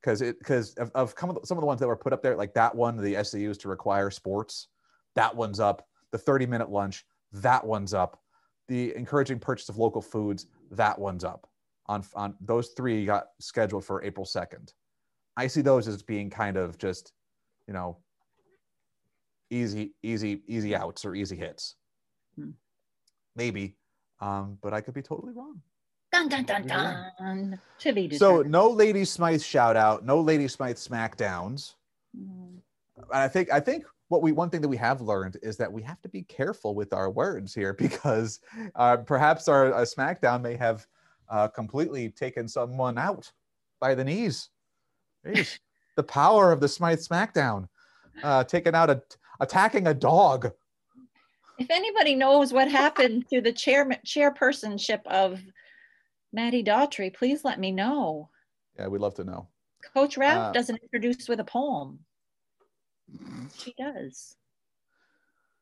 [0.01, 2.35] Because it because of, of come- some of the ones that were put up there
[2.35, 4.67] like that one the SAUs to require sports
[5.15, 8.21] that one's up the 30 minute lunch that one's up
[8.67, 11.47] the encouraging purchase of local foods that one's up
[11.87, 14.73] on on those three got scheduled for April 2nd.
[15.37, 17.11] I see those as being kind of just,
[17.67, 17.97] you know,
[19.49, 21.75] easy, easy, easy outs or easy hits.
[22.37, 22.51] Hmm.
[23.35, 23.75] Maybe.
[24.21, 25.61] Um, but I could be totally wrong.
[26.15, 27.59] Dun, dun, dun, dun.
[27.79, 31.75] To be So no Lady Smythe shout out, no Lady Smythe smackdowns.
[32.17, 32.59] Mm.
[32.97, 35.71] And I think I think what we one thing that we have learned is that
[35.71, 38.39] we have to be careful with our words here because
[38.75, 40.85] uh, perhaps our, our SmackDown may have
[41.29, 43.31] uh, completely taken someone out
[43.79, 44.49] by the knees.
[45.25, 45.57] Jeez.
[45.95, 47.67] the power of the Smythe SmackDown,
[48.23, 49.01] uh, taking out a
[49.39, 50.51] attacking a dog.
[51.57, 55.41] If anybody knows what happened to the chair chairpersonship of
[56.35, 58.29] Mattie Daughtry, please let me know.
[58.77, 59.47] Yeah, we'd love to know.
[59.93, 61.99] Coach Ralph Uh, doesn't introduce with a poem.
[63.55, 64.35] She does.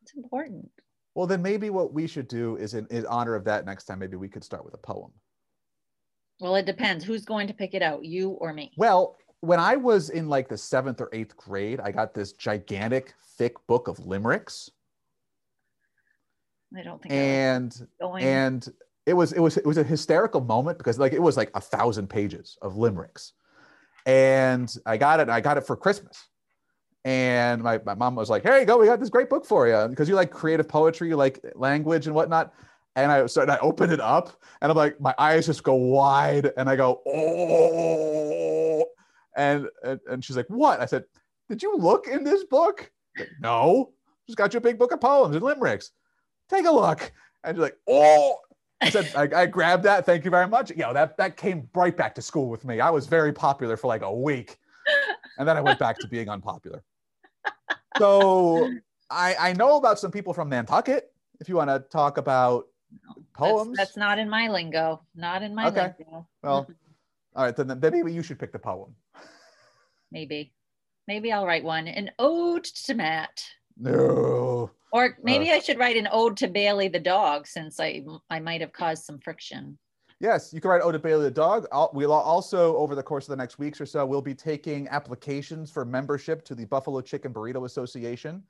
[0.02, 0.68] It's important.
[1.14, 4.00] Well, then maybe what we should do is in, in honor of that next time.
[4.00, 5.12] Maybe we could start with a poem.
[6.40, 7.04] Well, it depends.
[7.04, 8.72] Who's going to pick it out, you or me?
[8.76, 13.14] Well, when I was in like the seventh or eighth grade, I got this gigantic,
[13.38, 14.70] thick book of limericks,
[16.76, 17.86] I don't think and
[18.20, 18.68] and
[19.06, 21.60] it was it was it was a hysterical moment because like it was like a
[21.60, 23.32] thousand pages of limericks,
[24.06, 25.28] and I got it.
[25.28, 26.28] I got it for Christmas,
[27.04, 29.68] and my, my mom was like, "Here you go, we got this great book for
[29.68, 32.54] you because you like creative poetry, you like language and whatnot."
[32.96, 34.30] And I so I opened it up,
[34.62, 38.86] and I'm like, my eyes just go wide, and I go, "Oh!"
[39.36, 41.04] And and, and she's like, "What?" I said,
[41.50, 43.92] "Did you look in this book?" Like, no,
[44.26, 45.90] just got you a big book of poems and limericks.
[46.48, 47.12] Take a look.
[47.42, 48.38] And she's like, "Oh!"
[48.84, 50.04] I said, I, I grabbed that.
[50.06, 50.70] Thank you very much.
[50.70, 52.80] You know, that that came right back to school with me.
[52.80, 54.58] I was very popular for like a week,
[55.38, 56.82] and then I went back to being unpopular.
[57.98, 58.70] So
[59.10, 61.12] I I know about some people from Nantucket.
[61.40, 65.02] If you want to talk about That's- poems, That's, not in my lingo.
[65.14, 65.92] Not in my Okay.
[65.98, 66.26] lingo.
[66.42, 66.66] well,
[67.34, 68.94] all right, then, then maybe you should pick the poem.
[70.12, 70.52] Maybe.
[71.08, 71.88] Maybe I'll write one.
[71.88, 73.44] An ode to Matt.
[73.76, 78.38] No, Or maybe I should write an ode to Bailey the dog since I I
[78.38, 79.76] might have caused some friction.
[80.20, 81.66] Yes, you can write ode to Bailey the dog.
[81.72, 84.86] I'll, we'll also, over the course of the next weeks or so, we'll be taking
[84.88, 88.44] applications for membership to the Buffalo Chicken Burrito Association.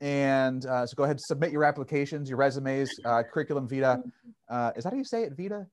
[0.00, 4.02] And uh, so go ahead, submit your applications, your resumes, uh, curriculum vita.
[4.48, 5.34] Uh, is that how you say it?
[5.36, 5.66] Vita,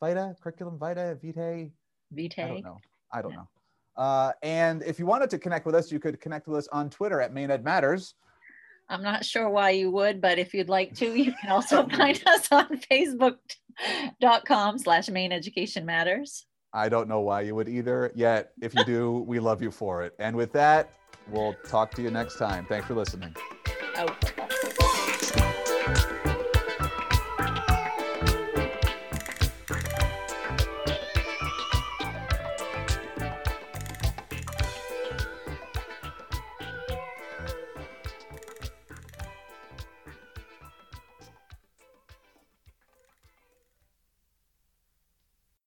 [0.00, 1.70] vita, curriculum vita, vitae.
[2.12, 2.42] Vitae.
[2.42, 2.78] I don't know.
[3.12, 3.36] I don't Yeah.
[3.36, 3.48] know.
[3.96, 6.88] Uh, and if you wanted to connect with us, you could connect with us on
[6.88, 8.14] Twitter at Maine Ed Matters.
[8.88, 12.22] I'm not sure why you would, but if you'd like to, you can also find
[12.26, 16.46] us on facebook.com slash Maine education matters.
[16.72, 20.02] I don't know why you would either, yet if you do, we love you for
[20.02, 20.12] it.
[20.18, 20.92] And with that,
[21.28, 22.66] we'll talk to you next time.
[22.66, 23.34] Thanks for listening.
[23.96, 24.08] Oh.